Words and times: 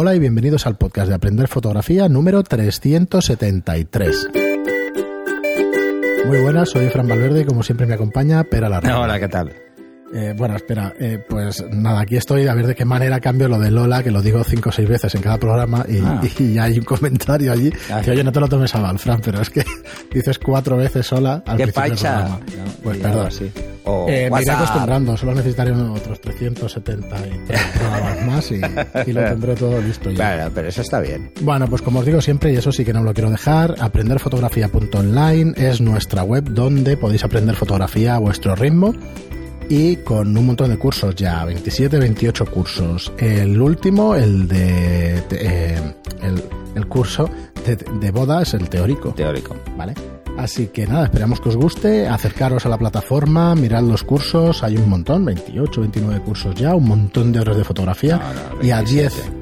Hola 0.00 0.14
y 0.14 0.20
bienvenidos 0.20 0.64
al 0.68 0.76
podcast 0.76 1.08
de 1.08 1.16
Aprender 1.16 1.48
Fotografía 1.48 2.08
número 2.08 2.44
373. 2.44 4.28
Muy 6.24 6.40
buenas, 6.40 6.70
soy 6.70 6.88
Fran 6.88 7.08
Valverde 7.08 7.40
y 7.40 7.44
como 7.44 7.64
siempre 7.64 7.84
me 7.84 7.94
acompaña 7.94 8.44
Pera 8.44 8.68
la 8.68 8.78
Hola, 8.78 9.18
¿qué 9.18 9.26
tal? 9.26 9.67
Eh, 10.14 10.32
bueno, 10.36 10.56
espera, 10.56 10.94
eh, 10.98 11.18
pues 11.28 11.62
nada, 11.70 12.00
aquí 12.00 12.16
estoy 12.16 12.46
a 12.46 12.54
ver 12.54 12.66
de 12.66 12.74
qué 12.74 12.86
manera 12.86 13.20
cambio 13.20 13.46
lo 13.46 13.58
de 13.58 13.70
Lola, 13.70 14.02
que 14.02 14.10
lo 14.10 14.22
digo 14.22 14.42
cinco 14.42 14.70
o 14.70 14.72
seis 14.72 14.88
veces 14.88 15.14
en 15.14 15.20
cada 15.20 15.36
programa 15.36 15.84
y, 15.86 15.98
Ah. 15.98 16.20
y 16.38 16.56
hay 16.58 16.78
un 16.78 16.84
comentario 16.84 17.52
allí 17.52 17.70
que 18.04 18.10
oye, 18.12 18.24
no 18.24 18.32
te 18.32 18.40
lo 18.40 18.48
tomes 18.48 18.74
a 18.74 18.80
mal, 18.80 18.98
Fran, 18.98 19.20
pero 19.22 19.40
es 19.42 19.50
que 19.50 19.62
dices 20.12 20.38
cuatro 20.38 20.76
veces 20.78 21.06
sola 21.06 21.42
al 21.46 21.56
¿Qué 21.58 21.66
principio 21.68 22.10
del. 22.10 22.24
No, 22.28 22.40
Pues 22.82 22.96
perdón. 22.98 23.12
algo 23.12 23.26
así. 23.28 23.50
O 23.84 24.06
Eh, 24.08 24.30
me 24.30 24.42
iré 24.42 24.50
acostumbrando, 24.50 25.16
solo 25.16 25.34
necesitaré 25.34 25.72
otros 25.72 26.20
373 26.20 27.60
programas 27.78 28.26
más 28.26 28.50
y, 28.50 28.60
y 29.10 29.12
lo 29.12 29.24
tendré 29.24 29.54
todo 29.56 29.80
listo 29.80 30.10
ya. 30.10 30.16
Claro, 30.16 30.50
pero 30.54 30.68
eso 30.68 30.80
está 30.82 31.00
bien. 31.00 31.30
Bueno, 31.42 31.66
pues 31.68 31.82
como 31.82 32.00
os 32.00 32.06
digo 32.06 32.20
siempre, 32.22 32.52
y 32.52 32.56
eso 32.56 32.72
sí 32.72 32.84
que 32.84 32.92
no 32.92 33.02
lo 33.02 33.12
quiero 33.14 33.30
dejar, 33.30 33.74
aprenderfotografía.online 33.78 35.52
es 35.56 35.80
nuestra 35.80 36.22
web 36.22 36.44
donde 36.50 36.96
podéis 36.96 37.24
aprender 37.24 37.54
fotografía 37.56 38.14
a 38.16 38.18
vuestro 38.18 38.54
ritmo 38.54 38.94
y 39.68 39.96
con 39.96 40.36
un 40.36 40.46
montón 40.46 40.70
de 40.70 40.78
cursos 40.78 41.14
ya, 41.14 41.44
27, 41.44 41.98
28 41.98 42.46
cursos. 42.46 43.12
El 43.18 43.60
último, 43.60 44.14
el 44.14 44.48
de... 44.48 45.22
de, 45.28 45.36
eh, 45.40 45.94
el, 46.22 46.42
el 46.74 46.86
curso 46.86 47.28
de, 47.66 47.76
de 47.76 48.10
boda 48.10 48.42
es 48.42 48.54
el 48.54 48.68
teórico. 48.68 49.10
Teórico. 49.10 49.56
¿vale? 49.76 49.94
Así 50.38 50.68
que 50.68 50.86
nada, 50.86 51.04
esperamos 51.04 51.40
que 51.40 51.48
os 51.48 51.56
guste, 51.56 52.06
acercaros 52.06 52.64
a 52.64 52.68
la 52.68 52.78
plataforma, 52.78 53.54
mirad 53.56 53.82
los 53.82 54.04
cursos, 54.04 54.62
hay 54.62 54.76
un 54.76 54.88
montón, 54.88 55.24
28, 55.24 55.80
29 55.80 56.20
cursos 56.20 56.54
ya, 56.54 56.74
un 56.76 56.86
montón 56.86 57.32
de 57.32 57.40
horas 57.40 57.56
de 57.56 57.64
fotografía 57.64 58.18
No, 58.18 58.56
no, 58.58 58.64
y 58.64 58.70
a 58.70 58.76
27, 58.76 59.14
10, 59.16 59.32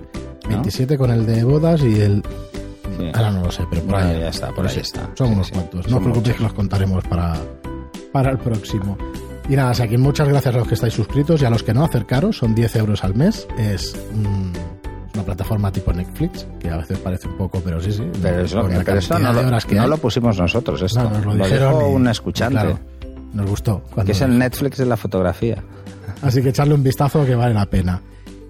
¿no? 0.44 0.48
27 0.48 0.96
con 0.98 1.10
el 1.10 1.26
de 1.26 1.44
bodas 1.44 1.82
y 1.82 2.00
el... 2.00 2.22
Sí. 2.98 3.10
Ahora 3.12 3.30
no 3.30 3.42
lo 3.42 3.50
sé, 3.52 3.64
pero 3.68 3.82
por 3.82 3.90
Bueno, 3.92 4.08
ahí. 4.08 4.20
ya 4.20 4.28
está, 4.30 4.48
por 4.52 4.66
ahí 4.66 4.72
sí, 4.74 4.80
está. 4.80 5.10
Son 5.14 5.26
Sí, 5.28 5.32
unos 5.34 5.50
cuantos, 5.50 5.88
no 5.88 5.96
os 5.98 6.02
preocupéis 6.02 6.36
que 6.36 6.42
los 6.44 6.52
contaremos 6.54 7.04
para, 7.04 7.34
para 8.10 8.30
el 8.30 8.38
próximo. 8.38 8.96
Y 9.48 9.54
nada, 9.56 9.72
que 9.86 9.96
muchas 9.98 10.28
gracias 10.28 10.54
a 10.54 10.58
los 10.58 10.66
que 10.68 10.74
estáis 10.74 10.94
suscritos 10.94 11.40
y 11.40 11.44
a 11.44 11.50
los 11.50 11.62
que 11.62 11.72
no, 11.72 11.84
acercaros, 11.84 12.36
son 12.38 12.54
10 12.54 12.76
euros 12.76 13.04
al 13.04 13.14
mes, 13.14 13.46
es... 13.58 13.94
mm, 14.14 14.52
una 15.14 15.24
plataforma 15.24 15.72
tipo 15.72 15.92
Netflix, 15.94 16.46
que 16.60 16.68
a 16.68 16.76
veces 16.76 16.98
parece 16.98 17.26
un 17.28 17.38
poco, 17.38 17.60
pero 17.64 17.80
sí, 17.80 17.90
sí. 17.92 18.02
Pero 18.20 18.42
eso, 18.42 18.60
con 18.60 18.72
la 18.74 18.84
pero 18.84 18.98
eso 18.98 19.14
cantidad 19.14 19.32
no, 19.32 19.50
lo, 19.50 19.58
que 19.60 19.74
no 19.76 19.86
lo 19.86 19.96
pusimos 19.98 20.36
nosotros, 20.38 20.82
esto. 20.82 21.02
No, 21.04 21.10
nos 21.10 21.24
lo 21.24 21.34
lo 21.34 21.44
dijeron 21.44 21.72
dijo 21.78 21.90
y- 21.90 21.94
un 21.94 22.08
escuchante. 22.08 22.52
claro, 22.54 22.78
nos 23.32 23.48
gustó. 23.48 23.82
que 24.04 24.12
es 24.12 24.20
el. 24.20 24.36
Netflix 24.38 24.76
de 24.76 24.84
la 24.86 24.96
fotografía. 24.98 25.62
Así 26.22 26.42
que 26.42 26.50
echarle 26.50 26.74
un 26.74 26.82
vistazo 26.82 27.24
que 27.24 27.34
vale 27.34 27.54
la 27.54 27.64
pena. 27.66 28.02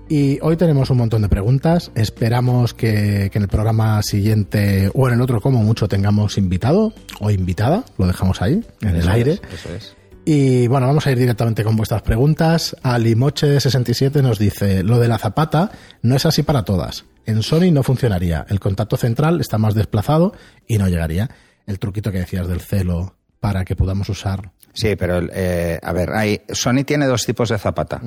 Y 0.09 0.39
hoy 0.43 0.57
tenemos 0.57 0.91
un 0.91 0.99
montón 0.99 1.23
de 1.23 1.29
preguntas. 1.29 1.91
Esperamos 1.95 2.75
que, 2.75 3.29
que 3.33 3.39
en 3.39 3.43
el 3.43 3.49
programa 3.49 4.03
siguiente 4.03 4.91
o 4.95 5.09
en 5.09 5.15
el 5.15 5.21
otro 5.21 5.41
como 5.41 5.63
mucho 5.63 5.87
tengamos 5.89 6.37
invitado 6.39 6.93
o 7.21 7.31
invitada. 7.31 7.85
Lo 7.99 8.07
dejamos 8.07 8.41
ahí, 8.43 8.65
en 8.83 8.97
el 8.97 9.09
aire. 9.09 9.33
es, 9.33 9.41
eso 9.55 9.75
es. 9.75 9.96
Y 10.29 10.67
bueno, 10.67 10.89
vamos 10.89 11.07
a 11.07 11.13
ir 11.13 11.19
directamente 11.19 11.63
con 11.63 11.77
vuestras 11.77 12.03
preguntas. 12.03 12.75
Alimoche67 12.83 14.21
nos 14.23 14.41
dice, 14.41 14.83
lo 14.83 14.99
de 14.99 15.07
la 15.07 15.19
zapata 15.19 15.71
no 16.03 16.17
es 16.17 16.27
así 16.27 16.43
para 16.43 16.65
todas. 16.65 17.05
En 17.27 17.43
Sony 17.45 17.71
no 17.73 17.85
funcionaría. 17.85 18.45
El 18.49 18.59
contacto 18.59 18.97
central 18.97 19.41
está 19.41 19.57
más 19.57 19.75
desplazado 19.75 20.33
y 20.67 20.79
no 20.79 20.89
llegaría. 20.89 21.31
El 21.67 21.79
truquito 21.79 22.11
que 22.11 22.19
decías 22.19 22.49
del 22.49 22.61
celo 22.61 23.15
para 23.39 23.65
que 23.65 23.77
podamos 23.77 24.09
usar. 24.09 24.51
Sí, 24.75 24.97
pero 24.97 25.21
eh, 25.33 25.79
a 25.81 25.93
ver, 25.93 26.11
hay, 26.13 26.43
Sony 26.49 26.83
tiene 26.85 27.07
dos 27.07 27.25
tipos 27.25 27.49
de 27.49 27.59
zapata. 27.59 28.01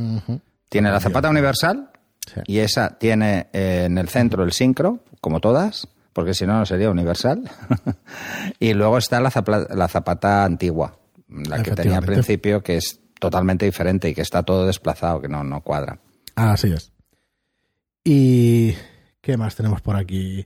Tiene 0.67 0.91
la 0.91 0.99
zapata 0.99 1.29
universal 1.29 1.89
Sí. 2.27 2.41
y 2.45 2.59
esa 2.59 2.89
tiene 2.99 3.47
eh, 3.53 3.85
en 3.87 3.97
el 3.97 4.07
centro 4.07 4.43
el 4.43 4.51
sincro, 4.51 4.99
como 5.19 5.39
todas, 5.39 5.87
porque 6.13 6.35
si 6.35 6.45
no, 6.45 6.59
no 6.59 6.65
sería 6.65 6.91
universal. 6.91 7.49
y 8.59 8.73
luego 8.73 8.99
está 8.99 9.19
la, 9.19 9.31
la 9.73 9.87
zapata 9.87 10.43
antigua, 10.43 10.98
la 11.29 11.61
que 11.63 11.71
tenía 11.71 11.97
al 11.97 12.05
principio, 12.05 12.61
que 12.61 12.77
es 12.77 12.99
totalmente 13.19 13.65
diferente 13.65 14.09
y 14.09 14.13
que 14.13 14.21
está 14.21 14.43
todo 14.43 14.65
desplazado, 14.65 15.21
que 15.21 15.27
no, 15.27 15.43
no 15.43 15.61
cuadra. 15.61 15.99
Así 16.35 16.71
es. 16.71 16.91
¿Y 18.03 18.73
qué 19.21 19.37
más 19.37 19.55
tenemos 19.55 19.81
por 19.81 19.95
aquí? 19.95 20.45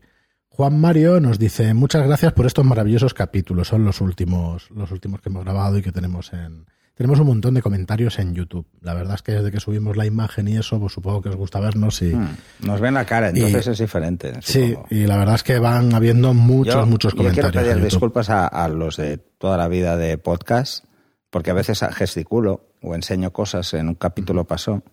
Juan 0.50 0.80
Mario 0.80 1.20
nos 1.20 1.40
dice, 1.40 1.74
muchas 1.74 2.06
gracias 2.06 2.34
por 2.34 2.46
estos 2.46 2.66
maravillosos 2.66 3.14
capítulos. 3.14 3.68
Son 3.68 3.86
los 3.86 4.02
últimos, 4.02 4.70
los 4.72 4.92
últimos 4.92 5.22
que 5.22 5.30
hemos 5.30 5.44
grabado 5.44 5.78
y 5.78 5.82
que 5.82 5.92
tenemos 5.92 6.32
en... 6.34 6.68
Tenemos 6.96 7.20
un 7.20 7.26
montón 7.28 7.56
de 7.56 7.62
comentarios 7.64 8.20
en 8.20 8.36
YouTube. 8.36 8.68
La 8.81 8.94
verdad 8.94 9.16
es 9.16 9.24
que 9.24 9.31
desde 9.31 9.50
que 9.52 9.59
subimos 9.59 9.98
la 9.98 10.06
imagen 10.06 10.48
y 10.48 10.58
eso, 10.58 10.80
pues 10.80 10.94
supongo 10.94 11.24
que 11.24 11.30
os 11.30 11.36
gusta 11.36 11.59
vernos 11.59 12.02
y... 12.04 12.14
Hmm. 12.14 12.38
Nos 12.62 12.80
ven 12.80 12.94
la 12.94 13.04
cara, 13.06 13.30
entonces 13.30 13.66
Y- 13.66 13.70
es 13.72 13.78
diferente. 13.80 14.34
Sí, 14.42 14.76
y 14.92 15.08
la 15.08 15.18
verdad 15.18 15.36
es 15.36 15.44
que 15.44 15.58
van 15.58 15.96
habiendo 15.96 16.36
muchos, 16.36 16.76
yo, 16.76 16.86
muchos 16.86 17.14
yo 17.14 17.18
quiero 17.18 17.34
comentarios. 17.34 17.74
pedir 17.74 17.84
disculpas 17.84 18.30
a, 18.30 18.46
a 18.46 18.68
los 18.68 18.98
de 18.98 19.18
toda 19.18 19.58
la 19.58 19.68
vida 19.68 19.98
de 19.98 20.20
podcast, 20.20 20.86
porque 21.31 21.50
a 21.50 21.56
veces 21.56 21.84
gesticulo 21.94 22.70
o 22.84 22.94
enseño 22.94 23.31
cosas 23.34 23.74
en 23.74 23.88
un 23.88 23.96
capítulo 23.96 24.46
pasó, 24.46 24.84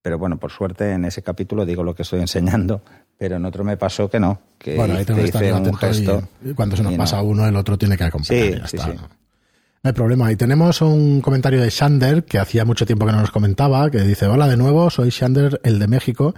pero 0.00 0.18
bueno, 0.18 0.38
por 0.38 0.50
suerte 0.52 0.92
en 0.92 1.04
ese 1.04 1.22
capítulo 1.22 1.66
digo 1.66 1.82
lo 1.84 1.94
que 1.94 2.00
estoy 2.02 2.20
enseñando, 2.20 2.80
pero 3.18 3.36
en 3.36 3.44
otro 3.44 3.62
me 3.62 3.76
pasó 3.76 4.08
que 4.08 4.18
no, 4.18 4.40
que 4.56 4.74
Bueno, 4.76 4.94
ahí 4.94 5.04
tengo 5.04 5.20
que 5.20 5.28
hice 5.28 5.36
estar 5.38 5.52
un 5.60 5.66
atento 5.68 5.86
y- 5.86 5.88
gesto. 5.94 6.28
y 6.46 6.54
cuando 6.54 6.76
se 6.76 6.82
nos 6.82 6.92
no. 6.92 6.98
pasa 6.98 7.20
uno, 7.20 7.46
el 7.46 7.56
otro 7.56 7.76
tiene 7.76 7.96
que 7.98 8.04
acompañar. 8.04 8.42
Sí, 8.42 8.48
y 8.54 8.58
ya 8.58 8.66
sí, 8.68 8.76
está, 8.78 8.90
sí. 8.92 8.96
¿no? 8.96 9.25
No 9.86 9.90
hay 9.90 9.94
problema. 9.94 10.32
Y 10.32 10.36
tenemos 10.36 10.80
un 10.82 11.20
comentario 11.20 11.62
de 11.62 11.70
Shander, 11.70 12.24
que 12.24 12.40
hacía 12.40 12.64
mucho 12.64 12.84
tiempo 12.86 13.06
que 13.06 13.12
no 13.12 13.20
nos 13.20 13.30
comentaba, 13.30 13.88
que 13.88 14.00
dice, 14.02 14.26
hola 14.26 14.48
de 14.48 14.56
nuevo, 14.56 14.90
soy 14.90 15.10
Shander, 15.10 15.60
el 15.62 15.78
de 15.78 15.86
México. 15.86 16.34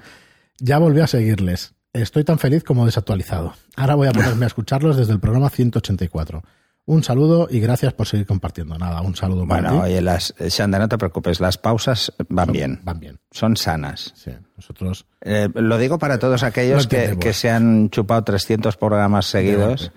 Ya 0.59 0.77
volví 0.77 1.01
a 1.01 1.07
seguirles. 1.07 1.73
Estoy 1.95 2.25
tan 2.25 2.39
feliz 2.39 2.63
como 2.63 2.85
desactualizado. 2.85 3.55
Ahora 3.75 3.95
voy 3.95 4.09
a 4.09 4.13
ponerme 4.13 4.45
a 4.45 4.49
escucharlos 4.49 4.99
desde 4.99 5.15
el 5.15 5.19
programa 5.21 5.49
184. 5.49 6.43
Un 6.85 7.03
saludo 7.03 7.49
y 7.51 7.59
gracias 7.61 7.95
por 7.95 8.07
seguir 8.07 8.27
compartiendo. 8.27 8.77
Nada, 8.77 9.01
un 9.01 9.17
saludo 9.17 9.49
para 9.49 9.71
Bueno, 9.71 9.85
ti. 9.85 9.91
oye, 9.93 10.03
las, 10.03 10.35
Shanda, 10.39 10.79
no 10.79 10.87
te 10.91 10.99
preocupes, 10.99 11.41
las 11.41 11.57
pausas 11.57 12.13
van 12.29 12.49
Son- 12.49 12.53
bien, 12.53 12.81
Van 12.85 13.01
bien. 13.01 13.19
son 13.31 13.57
sanas. 13.57 14.13
Sí, 14.15 14.31
nosotros... 14.59 15.07
Eh, 15.23 15.49
lo 15.55 15.79
digo 15.79 15.99
para 15.99 16.19
todos 16.19 16.43
aquellos 16.43 16.87
que 16.87 17.33
se 17.33 17.49
han 17.49 17.89
chupado 17.89 18.25
300 18.25 18.77
programas 18.77 19.25
seguidos. 19.25 19.91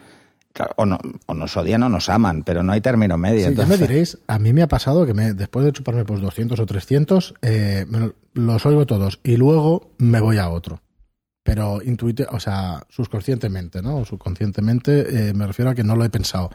Claro, 0.54 0.74
O, 0.78 0.86
no, 0.86 1.00
o 1.28 1.34
nos 1.34 1.56
odian 1.56 1.82
o 1.84 1.90
nos 1.90 2.10
aman, 2.10 2.44
pero 2.44 2.62
no 2.62 2.74
hay 2.74 2.82
término 2.82 3.18
medio. 3.18 3.38
Sí, 3.38 3.44
ya 3.44 3.48
me 3.50 3.62
entonces- 3.64 3.80
diréis, 3.88 4.18
a 4.28 4.38
mí 4.40 4.52
me 4.54 4.62
ha 4.64 4.68
pasado 4.68 5.06
que 5.06 5.14
me, 5.14 5.34
después 5.34 5.66
de 5.66 5.72
chuparme 5.72 6.04
pues 6.04 6.20
200 6.22 6.60
o 6.60 6.66
300, 6.66 7.34
eh, 7.42 7.86
los 8.34 8.66
oigo 8.66 8.86
todos 8.86 9.20
y 9.24 9.38
luego 9.38 9.92
me 9.98 10.20
voy 10.20 10.38
a 10.38 10.50
otro. 10.50 10.82
Pero 11.44 11.82
intuite, 11.82 12.28
o 12.30 12.40
sea, 12.40 12.84
subconscientemente, 12.90 13.82
¿no? 13.82 13.98
O 13.98 14.06
subconscientemente 14.06 15.30
eh, 15.30 15.34
me 15.34 15.48
refiero 15.48 15.72
a 15.72 15.76
que 15.76 15.84
no 15.84 15.96
lo 15.96 16.04
he 16.06 16.10
pensado. 16.10 16.52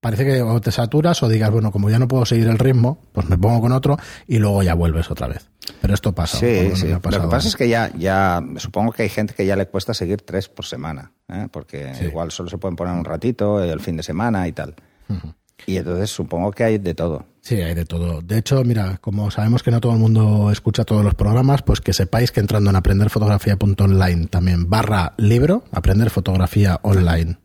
Parece 0.00 0.24
que 0.24 0.42
o 0.42 0.60
te 0.60 0.70
saturas 0.70 1.20
o 1.24 1.28
digas, 1.28 1.50
bueno, 1.50 1.72
como 1.72 1.90
ya 1.90 1.98
no 1.98 2.06
puedo 2.06 2.24
seguir 2.24 2.46
el 2.46 2.58
ritmo, 2.58 2.98
pues 3.12 3.28
me 3.28 3.36
pongo 3.36 3.60
con 3.60 3.72
otro 3.72 3.96
y 4.28 4.38
luego 4.38 4.62
ya 4.62 4.74
vuelves 4.74 5.10
otra 5.10 5.26
vez. 5.26 5.50
Pero 5.80 5.92
esto 5.92 6.14
pasa. 6.14 6.38
Sí, 6.38 6.70
sí. 6.76 6.86
Lo 6.88 7.00
que 7.00 7.28
pasa 7.28 7.48
es 7.48 7.56
que 7.56 7.68
ya, 7.68 7.90
ya, 7.98 8.40
supongo 8.58 8.92
que 8.92 9.02
hay 9.02 9.08
gente 9.08 9.34
que 9.34 9.44
ya 9.44 9.56
le 9.56 9.66
cuesta 9.66 9.94
seguir 9.94 10.22
tres 10.22 10.48
por 10.48 10.64
semana, 10.64 11.12
¿eh? 11.28 11.48
porque 11.50 11.94
Sí. 11.94 12.04
igual 12.04 12.30
solo 12.30 12.48
se 12.48 12.58
pueden 12.58 12.76
poner 12.76 12.94
un 12.94 13.04
ratito, 13.04 13.62
el 13.62 13.80
fin 13.80 13.96
de 13.96 14.02
semana 14.04 14.46
y 14.46 14.52
tal. 14.52 14.76
Y 15.66 15.76
entonces 15.76 16.10
supongo 16.10 16.52
que 16.52 16.62
hay 16.62 16.78
de 16.78 16.94
todo. 16.94 17.26
Sí, 17.40 17.56
hay 17.56 17.74
de 17.74 17.84
todo. 17.84 18.22
De 18.22 18.38
hecho, 18.38 18.62
mira, 18.62 18.98
como 18.98 19.30
sabemos 19.32 19.64
que 19.64 19.72
no 19.72 19.80
todo 19.80 19.92
el 19.92 19.98
mundo 19.98 20.50
escucha 20.52 20.84
todos 20.84 21.04
los 21.04 21.14
programas, 21.14 21.62
pues 21.62 21.80
que 21.80 21.92
sepáis 21.92 22.30
que 22.30 22.38
entrando 22.40 22.70
en 22.70 22.76
aprenderfotografía.online 22.76 24.26
también 24.28 24.70
barra 24.70 25.14
libro, 25.16 25.64
aprender 25.72 26.10
fotografía 26.10 26.78
online. 26.82 27.38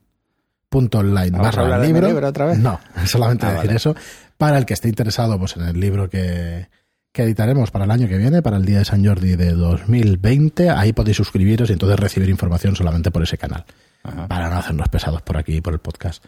Online 0.75 1.31
¿Vamos 1.37 1.57
a 1.57 1.61
barra 1.63 1.79
libro. 1.79 2.07
libro 2.07 2.27
otra 2.27 2.45
vez? 2.45 2.59
No, 2.59 2.79
solamente 3.05 3.45
Ah, 3.45 3.51
decir 3.53 3.67
vale. 3.67 3.77
eso. 3.77 3.95
Para 4.37 4.57
el 4.57 4.65
que 4.65 4.73
esté 4.73 4.89
interesado 4.89 5.37
pues 5.39 5.55
en 5.57 5.63
el 5.63 5.79
libro 5.79 6.09
que, 6.09 6.67
que 7.11 7.23
editaremos 7.23 7.71
para 7.71 7.85
el 7.85 7.91
año 7.91 8.07
que 8.07 8.17
viene, 8.17 8.41
para 8.41 8.57
el 8.57 8.65
día 8.65 8.79
de 8.79 8.85
San 8.85 9.05
Jordi 9.05 9.35
de 9.35 9.51
2020, 9.53 10.69
ahí 10.69 10.93
podéis 10.93 11.17
suscribiros 11.17 11.69
y 11.69 11.73
entonces 11.73 11.99
recibir 11.99 12.29
información 12.29 12.75
solamente 12.75 13.11
por 13.11 13.23
ese 13.23 13.37
canal 13.37 13.65
Ajá. 14.03 14.27
para 14.27 14.49
no 14.49 14.57
hacernos 14.57 14.89
pesados 14.89 15.21
por 15.21 15.37
aquí, 15.37 15.61
por 15.61 15.73
el 15.73 15.79
podcast. 15.79 16.23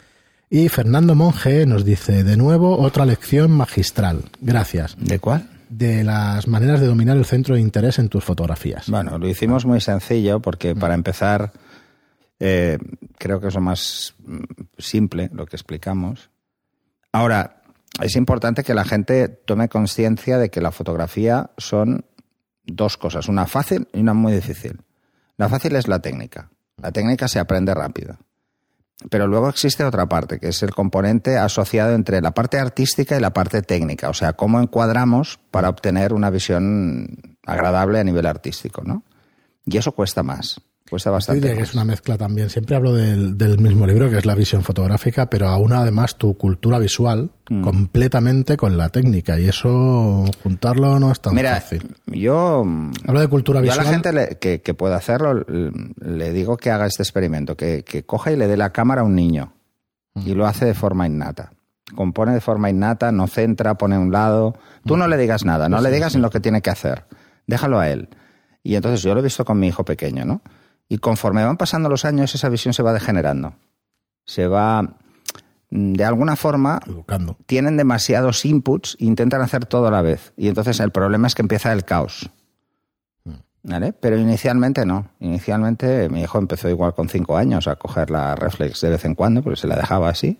Y 0.50 0.70
Fernando 0.70 1.16
Monge 1.16 1.66
nos 1.66 1.84
dice, 1.84 2.24
de 2.24 2.38
nuevo, 2.38 2.78
otra 2.78 3.06
lección 3.06 3.52
magistral. 3.52 4.22
Gracias. 4.40 4.96
¿De 5.00 5.18
cuál? 5.20 5.50
De 5.70 6.04
las 6.04 6.48
maneras 6.48 6.80
de 6.80 6.86
dominar 6.86 7.18
el 7.18 7.26
centro 7.26 7.56
de 7.56 7.62
interés 7.62 7.98
en 7.98 8.08
tus 8.08 8.24
fotografías. 8.24 8.88
Bueno, 8.88 9.18
lo 9.18 9.28
hicimos 9.28 9.66
muy 9.66 9.82
sencillo 9.82 10.40
porque 10.40 10.76
para 10.76 10.94
empezar, 10.94 11.52
eh, 12.40 12.78
creo 13.18 13.40
que 13.40 13.48
es 13.48 13.56
lo 13.56 13.62
más 13.62 14.16
mm, 14.26 14.44
simple 14.78 15.30
lo 15.34 15.46
que 15.46 15.56
explicamos. 15.56 16.30
Ahora, 17.12 17.62
es 18.02 18.16
importante 18.16 18.64
que 18.64 18.74
la 18.74 18.84
gente 18.84 19.30
tome 19.30 19.70
conciencia 19.70 20.38
de 20.38 20.50
que 20.50 20.62
la 20.62 20.72
fotografía 20.72 21.52
son 21.58 22.06
dos 22.66 22.98
cosas, 22.98 23.30
una 23.30 23.46
fácil 23.46 23.88
y 23.94 24.02
una 24.02 24.14
muy 24.14 24.34
difícil. 24.34 24.82
La 25.38 25.50
fácil 25.50 25.76
es 25.76 25.88
la 25.88 26.00
técnica. 26.00 26.50
La 26.82 26.92
técnica 26.92 27.28
se 27.28 27.40
aprende 27.40 27.74
rápido. 27.74 28.18
Pero 29.10 29.28
luego 29.28 29.50
existe 29.50 29.84
otra 29.84 30.08
parte, 30.08 30.40
que 30.40 30.50
es 30.50 30.64
el 30.64 30.74
componente 30.74 31.38
asociado 31.38 31.94
entre 31.94 32.22
la 32.22 32.32
parte 32.32 32.60
artística 32.60 33.18
y 33.18 33.20
la 33.20 33.34
parte 33.34 33.62
técnica, 33.62 34.10
o 34.10 34.14
sea, 34.14 34.34
cómo 34.34 34.60
encuadramos 34.60 35.40
para 35.52 35.70
obtener 35.70 36.14
una 36.14 36.30
visión 36.30 37.38
agradable 37.46 38.00
a 38.00 38.04
nivel 38.04 38.26
artístico, 38.26 38.84
¿no? 38.84 39.04
Y 39.66 39.78
eso 39.78 39.92
cuesta 39.92 40.24
más. 40.24 40.62
Cuesta 40.90 41.10
Yo 41.10 41.14
bastante. 41.14 41.42
diría 41.42 41.58
que 41.58 41.64
es 41.64 41.74
una 41.74 41.84
mezcla 41.84 42.16
también. 42.16 42.50
Siempre 42.52 42.76
hablo 42.76 42.94
del, 42.94 43.38
del 43.40 43.58
mismo 43.58 43.88
libro, 43.88 44.08
que 44.10 44.18
es 44.20 44.26
la 44.26 44.36
visión 44.36 44.62
fotográfica, 44.62 45.28
pero 45.32 45.48
aún 45.48 45.74
además 45.74 46.16
tu 46.18 46.38
cultura 46.38 46.78
visual 46.80 47.32
Mm. 47.50 47.62
completamente 47.64 48.58
con 48.58 48.76
la 48.78 48.90
técnica. 48.90 49.40
Y 49.40 49.48
eso, 49.48 50.26
juntarlo 50.44 51.00
no 51.00 51.12
es 51.12 51.20
tan 51.22 51.34
Mira, 51.36 51.56
fácil. 51.56 51.96
yo, 52.08 52.64
Hablo 53.08 53.20
de 53.20 53.28
cultura 53.28 53.60
yo 53.62 53.72
a 53.72 53.76
visual. 53.76 53.86
la 53.86 53.92
gente 53.92 54.14
le- 54.14 54.38
que, 54.40 54.62
que 54.62 54.74
pueda 54.74 54.96
hacerlo 54.96 55.44
le 55.48 56.34
digo 56.34 56.58
que 56.58 56.72
haga 56.72 56.86
este 56.88 57.04
experimento, 57.04 57.56
que, 57.56 57.84
que 57.84 58.04
coja 58.04 58.32
y 58.32 58.36
le 58.36 58.48
dé 58.48 58.58
la 58.58 58.72
cámara 58.72 59.02
a 59.02 59.04
un 59.04 59.14
niño 59.16 59.54
y 60.16 60.34
lo 60.34 60.48
hace 60.48 60.66
de 60.66 60.74
forma 60.74 61.06
innata. 61.08 61.52
Compone 61.96 62.34
de 62.34 62.42
forma 62.42 62.70
innata, 62.70 63.12
no 63.12 63.28
centra, 63.28 63.76
pone 63.76 63.96
a 63.96 64.00
un 64.00 64.12
lado. 64.12 64.56
Tú 64.86 64.98
no 64.98 65.08
le 65.08 65.18
digas 65.18 65.46
nada, 65.46 65.70
no 65.70 65.82
le 65.82 65.92
digas 65.92 66.16
en 66.16 66.22
lo 66.24 66.30
que 66.32 66.40
tiene 66.40 66.62
que 66.64 66.72
hacer. 66.72 67.06
Déjalo 67.46 67.80
a 67.80 67.90
él. 67.90 68.10
Y 68.64 68.74
entonces 68.76 69.04
yo 69.04 69.14
lo 69.14 69.20
he 69.20 69.24
visto 69.24 69.46
con 69.46 69.60
mi 69.60 69.68
hijo 69.68 69.86
pequeño, 69.86 70.26
¿no? 70.26 70.42
Y 70.88 71.00
conforme 71.00 71.44
van 71.44 71.58
pasando 71.58 71.90
los 71.90 72.06
años, 72.06 72.36
esa 72.36 72.50
visión 72.50 72.74
se 72.74 72.84
va 72.84 72.94
degenerando. 72.94 73.56
Se 74.26 74.48
va, 74.48 74.84
mm, 75.70 75.94
de 75.94 76.06
alguna 76.06 76.36
forma, 76.36 76.80
Educando. 76.86 77.38
tienen 77.46 77.78
demasiados 77.78 78.46
inputs 78.46 78.98
e 79.00 79.06
intentan 79.06 79.42
hacer 79.42 79.66
todo 79.66 79.88
a 79.88 79.92
la 79.92 80.02
vez. 80.02 80.34
Y 80.38 80.48
entonces 80.48 80.80
el 80.80 80.92
problema 80.92 81.28
es 81.28 81.36
que 81.36 81.42
empieza 81.42 81.74
el 81.74 81.86
caos. 81.86 82.30
¿Vale? 83.68 83.94
Pero 83.94 84.16
inicialmente 84.20 84.86
no. 84.86 85.08
Inicialmente 85.20 86.08
mi 86.10 86.22
hijo 86.22 86.38
empezó 86.38 86.70
igual 86.70 86.94
con 86.94 87.10
cinco 87.10 87.36
años 87.36 87.68
a 87.68 87.76
coger 87.78 88.12
la 88.12 88.36
reflex 88.36 88.80
de 88.82 88.92
vez 88.92 89.06
en 89.06 89.16
cuando, 89.16 89.42
porque 89.42 89.60
se 89.60 89.68
la 89.68 89.76
dejaba 89.76 90.10
así. 90.10 90.38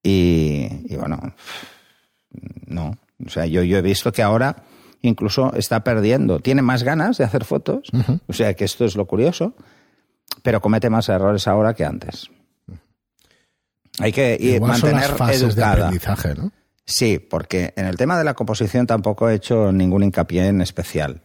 Y, 0.00 0.68
y 0.88 0.94
bueno, 0.94 1.34
no. 2.66 2.96
O 3.26 3.30
sea, 3.30 3.46
yo, 3.46 3.64
yo 3.64 3.78
he 3.78 3.82
visto 3.82 4.12
que 4.12 4.22
ahora 4.22 4.62
incluso 5.06 5.52
está 5.54 5.82
perdiendo. 5.84 6.40
Tiene 6.40 6.62
más 6.62 6.82
ganas 6.82 7.18
de 7.18 7.24
hacer 7.24 7.44
fotos. 7.44 7.88
O 8.26 8.32
sea, 8.32 8.54
que 8.54 8.64
esto 8.64 8.84
es 8.84 8.96
lo 8.96 9.06
curioso. 9.06 9.54
Pero 10.42 10.60
comete 10.60 10.90
más 10.90 11.08
errores 11.08 11.46
ahora 11.48 11.74
que 11.74 11.84
antes. 11.84 12.28
Hay 13.98 14.12
que 14.12 14.58
son 14.60 14.68
mantener 14.68 15.08
las 15.08 15.18
fases 15.18 15.40
de 15.40 15.46
educada. 15.46 15.72
aprendizaje, 15.86 16.34
¿no? 16.34 16.52
Sí, 16.84 17.18
porque 17.18 17.72
en 17.76 17.86
el 17.86 17.96
tema 17.96 18.16
de 18.18 18.24
la 18.24 18.34
composición 18.34 18.86
tampoco 18.86 19.28
he 19.28 19.34
hecho 19.34 19.72
ningún 19.72 20.02
hincapié 20.04 20.46
en 20.48 20.60
especial. 20.60 21.22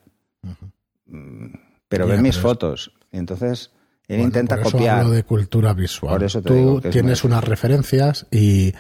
Mm, 1.06 1.54
Pero 1.88 2.08
ven 2.08 2.22
mis 2.22 2.38
pero 2.38 2.48
fotos. 2.50 2.94
Y 3.12 3.18
entonces 3.18 3.72
él 4.08 4.18
Bueno, 4.18 4.24
intenta 4.26 4.56
por 4.56 4.68
eso 4.68 4.78
copiar. 4.78 5.00
hablo 5.00 5.12
de 5.12 5.24
cultura 5.24 5.74
visual. 5.74 6.16
Por 6.16 6.24
eso 6.24 6.42
te 6.42 6.48
Tú 6.48 6.54
digo 6.56 6.82
que 6.82 6.88
es 6.88 6.94
tienes 6.94 7.24
muy 7.24 7.32
unas 7.34 7.44
referencias 7.44 8.26
y 8.32 8.74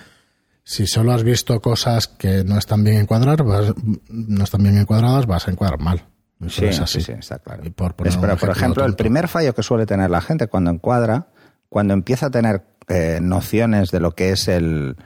si 0.64 0.88
solo 0.88 1.12
has 1.14 1.24
visto 1.24 1.60
cosas 1.62 2.08
que 2.08 2.44
no 2.44 2.58
están 2.58 2.84
bien 2.84 2.98
encuadrar, 2.98 3.44
vas- 3.44 3.74
no 4.10 4.44
están 4.44 4.64
bien 4.64 4.78
encuadradas, 4.78 5.26
vas 5.26 5.48
a 5.48 5.52
encuadrar 5.52 5.80
mal. 5.80 6.04
Eso 6.40 6.50
Sí, 6.62 6.66
es 6.66 6.80
así. 6.80 7.00
sí, 7.02 7.06
sí, 7.08 7.12
está 7.20 7.40
claro. 7.40 7.64
Y 7.66 7.70
por 7.70 7.94
poner 7.96 8.12
Es- 8.14 8.18
pero, 8.18 8.36
por 8.38 8.50
ejemplo 8.50 8.86
el 8.86 8.96
primer 8.96 9.28
fallo 9.28 9.54
que 9.54 9.64
suele 9.64 9.86
tener 9.86 10.10
la 10.10 10.22
gente 10.22 10.48
cuando 10.48 10.72
encuadra, 10.72 11.28
cuando 11.70 11.94
empieza 11.94 12.28
a 12.28 12.32
tener 12.32 12.64
eh, 12.88 13.20
nociones 13.22 13.92
de 13.92 14.00
lo 14.00 14.12
que 14.16 14.32
es 14.32 14.48
el, 14.48 14.98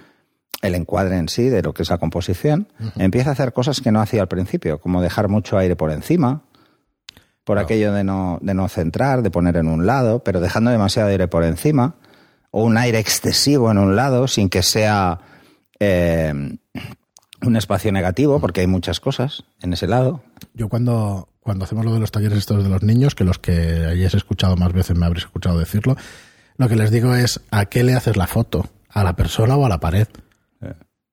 el 0.62 0.76
encuadre 0.76 1.18
en 1.18 1.28
sí, 1.30 1.50
de 1.50 1.62
lo 1.62 1.74
que 1.74 1.84
es 1.84 1.90
la 1.90 1.98
composición, 2.00 2.68
empieza 2.98 3.30
a 3.30 3.34
hacer 3.34 3.54
cosas 3.54 3.82
que 3.82 3.92
no 3.92 4.02
hacía 4.02 4.22
al 4.22 4.28
principio, 4.28 4.80
como 4.80 5.02
dejar 5.02 5.28
mucho 5.28 5.58
aire 5.58 5.76
por 5.76 5.92
encima, 5.92 6.44
por 7.44 7.60
aquello 7.60 7.94
de 7.94 8.04
no, 8.04 8.40
de 8.42 8.54
no 8.56 8.68
centrar, 8.70 9.22
de 9.22 9.30
poner 9.30 9.58
en 9.58 9.68
un 9.68 9.86
lado, 9.86 10.24
pero 10.24 10.40
dejando 10.40 10.72
demasiado 10.72 11.10
aire 11.10 11.28
por 11.28 11.44
encima, 11.44 11.96
o 12.50 12.64
un 12.64 12.78
aire 12.78 12.98
excesivo 12.98 13.70
en 13.70 13.78
un 13.78 13.96
lado, 13.96 14.28
sin 14.28 14.50
que 14.50 14.64
sea 14.64 15.20
eh, 15.80 16.34
un 17.42 17.56
espacio 17.56 17.92
negativo, 17.92 18.40
porque 18.40 18.62
hay 18.62 18.68
muchas 18.68 19.00
cosas 19.00 19.44
en 19.62 19.74
ese 19.74 19.88
lado. 19.88 20.24
Yo 20.54 20.70
cuando, 20.70 21.30
cuando 21.42 21.66
hacemos 21.66 21.86
lo 21.86 21.94
de 21.94 22.00
los 22.00 22.12
talleres 22.12 22.38
estos 22.38 22.64
de 22.64 22.70
los 22.70 22.84
niños, 22.84 23.16
que 23.16 23.24
los 23.24 23.40
que 23.40 23.86
hayáis 23.86 24.14
escuchado 24.14 24.56
más 24.56 24.74
veces 24.74 24.98
me 24.98 25.06
habréis 25.06 25.26
escuchado 25.26 25.60
decirlo, 25.60 25.96
lo 26.58 26.68
que 26.68 26.76
les 26.76 26.92
digo 26.92 27.16
es 27.16 27.42
¿a 27.52 27.66
qué 27.66 27.84
le 27.84 27.94
haces 27.94 28.18
la 28.18 28.28
foto? 28.28 28.68
¿A 28.90 29.04
la 29.04 29.16
persona 29.16 29.58
o 29.58 29.66
a 29.66 29.70
la 29.70 29.80
pared? 29.80 30.08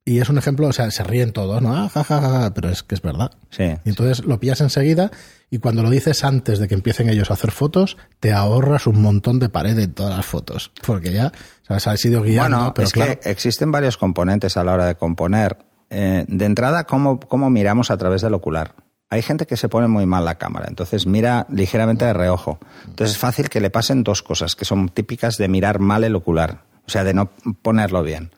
Y 0.04 0.18
es 0.18 0.28
un 0.28 0.36
ejemplo, 0.36 0.66
o 0.66 0.72
sea, 0.72 0.90
se 0.90 1.04
ríen 1.04 1.32
todos, 1.32 1.62
¿no? 1.62 1.76
Ah, 1.76 1.88
ja, 1.88 2.02
ja, 2.02 2.20
ja, 2.20 2.28
ja, 2.28 2.54
pero 2.54 2.68
es 2.70 2.82
que 2.82 2.96
es 2.96 3.02
verdad. 3.02 3.30
Sí. 3.50 3.64
Y 3.84 3.88
entonces 3.88 4.24
lo 4.24 4.40
pillas 4.40 4.60
enseguida 4.60 5.12
y 5.48 5.58
cuando 5.58 5.82
lo 5.84 5.90
dices 5.90 6.24
antes 6.24 6.58
de 6.58 6.66
que 6.66 6.74
empiecen 6.74 7.08
ellos 7.08 7.30
a 7.30 7.34
hacer 7.34 7.52
fotos, 7.52 7.96
te 8.18 8.32
ahorras 8.32 8.88
un 8.88 9.00
montón 9.00 9.38
de 9.38 9.48
pared 9.48 9.78
en 9.78 9.92
todas 9.92 10.16
las 10.16 10.26
fotos. 10.26 10.72
Porque 10.84 11.12
ya, 11.12 11.30
o 11.68 11.78
sea, 11.78 11.92
has 11.92 12.04
ido 12.04 12.22
guiando, 12.22 12.56
Bueno, 12.56 12.74
pero 12.74 12.86
es 12.86 12.92
claro, 12.92 13.20
que 13.20 13.30
existen 13.30 13.70
varios 13.70 13.96
componentes 13.96 14.56
a 14.56 14.64
la 14.64 14.72
hora 14.72 14.86
de 14.86 14.96
componer. 14.96 15.58
Eh, 15.90 16.24
de 16.26 16.44
entrada, 16.46 16.84
¿cómo, 16.84 17.20
¿cómo 17.20 17.48
miramos 17.50 17.92
a 17.92 17.96
través 17.96 18.22
del 18.22 18.34
ocular? 18.34 18.74
Hay 19.08 19.22
gente 19.22 19.46
que 19.46 19.58
se 19.58 19.68
pone 19.68 19.88
muy 19.88 20.06
mal 20.06 20.24
la 20.24 20.36
cámara, 20.36 20.66
entonces 20.68 21.06
mira 21.06 21.46
ligeramente 21.50 22.06
de 22.06 22.14
reojo. 22.14 22.58
Entonces 22.86 23.14
es 23.14 23.18
fácil 23.18 23.50
que 23.50 23.60
le 23.60 23.68
pasen 23.68 24.02
dos 24.02 24.22
cosas 24.22 24.56
que 24.56 24.64
son 24.64 24.88
típicas 24.88 25.36
de 25.36 25.48
mirar 25.48 25.78
mal 25.78 26.02
el 26.02 26.16
ocular, 26.16 26.64
o 26.86 26.90
sea, 26.90 27.04
de 27.04 27.12
no 27.12 27.30
ponerlo 27.60 28.02
bien. 28.02 28.32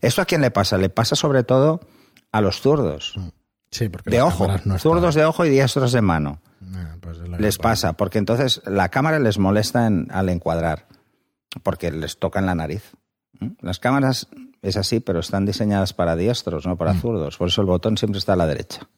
¿Esto 0.00 0.22
a 0.22 0.24
quién 0.24 0.40
le 0.40 0.50
pasa? 0.50 0.78
Le 0.78 0.88
pasa 0.88 1.16
sobre 1.16 1.42
todo 1.44 1.80
a 2.32 2.40
los 2.40 2.60
zurdos. 2.60 3.14
sí, 3.70 3.88
porque 3.88 4.10
De 4.10 4.22
ojo, 4.22 4.46
no 4.64 4.78
zurdos 4.78 5.14
de 5.14 5.24
ojo 5.24 5.44
y 5.44 5.50
diestros 5.50 5.92
de 5.92 6.00
mano. 6.02 6.40
Eh, 6.62 6.96
pues 7.00 7.18
Les 7.38 7.58
pasa, 7.58 7.92
porque 7.94 8.18
entonces 8.18 8.60
la 8.66 8.88
cámara 8.88 9.18
les 9.18 9.38
molesta 9.38 9.86
en- 9.86 10.08
al 10.10 10.28
encuadrar, 10.28 10.86
porque 11.62 11.90
les 11.90 12.18
toca 12.18 12.38
en 12.40 12.46
la 12.46 12.54
nariz. 12.54 12.92
¿Mm? 13.40 13.48
Las 13.60 13.78
cámaras 13.78 14.28
es 14.62 14.76
así, 14.76 15.00
pero 15.00 15.20
están 15.20 15.44
diseñadas 15.46 15.92
para 15.92 16.16
diestros, 16.16 16.66
no 16.66 16.76
para 16.76 16.94
zurdos. 16.94 17.36
Por 17.36 17.48
eso 17.48 17.60
el 17.60 17.66
botón 17.66 17.96
siempre 17.98 18.18
está 18.18 18.32
a 18.32 18.36
la 18.36 18.46
derecha, 18.46 18.88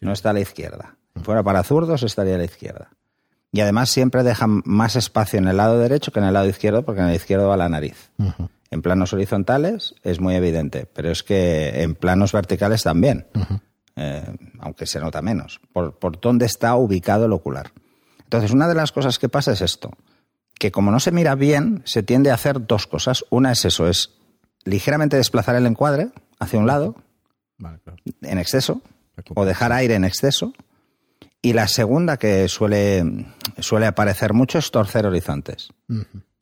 no 0.00 0.12
está 0.12 0.30
a 0.30 0.32
la 0.32 0.40
izquierda. 0.40 0.96
Si 1.16 1.22
fuera 1.22 1.42
para 1.42 1.62
zurdos, 1.62 2.02
estaría 2.02 2.34
a 2.34 2.38
la 2.38 2.44
izquierda. 2.44 2.90
Y 3.52 3.60
además 3.60 3.88
siempre 3.90 4.22
dejan 4.22 4.62
más 4.64 4.94
espacio 4.96 5.38
en 5.38 5.48
el 5.48 5.56
lado 5.56 5.78
derecho 5.78 6.12
que 6.12 6.20
en 6.20 6.26
el 6.26 6.34
lado 6.34 6.48
izquierdo, 6.48 6.84
porque 6.84 7.00
en 7.00 7.08
el 7.08 7.16
izquierdo 7.16 7.48
va 7.48 7.56
la 7.56 7.68
nariz. 7.68 8.10
En 8.70 8.82
planos 8.82 9.12
horizontales 9.12 9.94
es 10.02 10.20
muy 10.20 10.34
evidente, 10.36 10.86
pero 10.86 11.10
es 11.10 11.22
que 11.22 11.82
en 11.82 11.94
planos 11.94 12.32
verticales 12.32 12.82
también, 12.82 13.26
Eh, 13.96 14.24
aunque 14.60 14.86
se 14.86 15.00
nota 15.00 15.20
menos, 15.20 15.60
por, 15.72 15.98
por 15.98 16.20
dónde 16.20 16.46
está 16.46 16.74
ubicado 16.76 17.26
el 17.26 17.32
ocular. 17.32 17.72
Entonces, 18.22 18.52
una 18.52 18.66
de 18.68 18.74
las 18.74 18.92
cosas 18.92 19.18
que 19.18 19.28
pasa 19.28 19.52
es 19.52 19.60
esto, 19.60 19.90
que 20.58 20.70
como 20.70 20.90
no 20.90 21.00
se 21.00 21.10
mira 21.10 21.34
bien, 21.34 21.82
se 21.84 22.02
tiende 22.02 22.30
a 22.30 22.34
hacer 22.34 22.66
dos 22.66 22.86
cosas. 22.86 23.24
Una 23.28 23.52
es 23.52 23.64
eso, 23.64 23.88
es 23.88 24.14
ligeramente 24.64 25.16
desplazar 25.16 25.56
el 25.56 25.66
encuadre 25.66 26.10
hacia 26.38 26.58
un 26.60 26.66
lado, 26.66 26.94
Vale, 27.58 27.80
claro. 27.80 27.98
en 28.22 28.38
exceso, 28.38 28.80
o 29.34 29.44
dejar 29.44 29.72
aire 29.72 29.96
en 29.96 30.04
exceso. 30.04 30.54
Y 31.42 31.52
la 31.52 31.66
segunda 31.66 32.16
que 32.16 32.48
suele, 32.48 33.26
suele 33.58 33.86
aparecer 33.86 34.32
mucho 34.32 34.58
es 34.58 34.70
torcer 34.70 35.04
horizontes. 35.04 35.68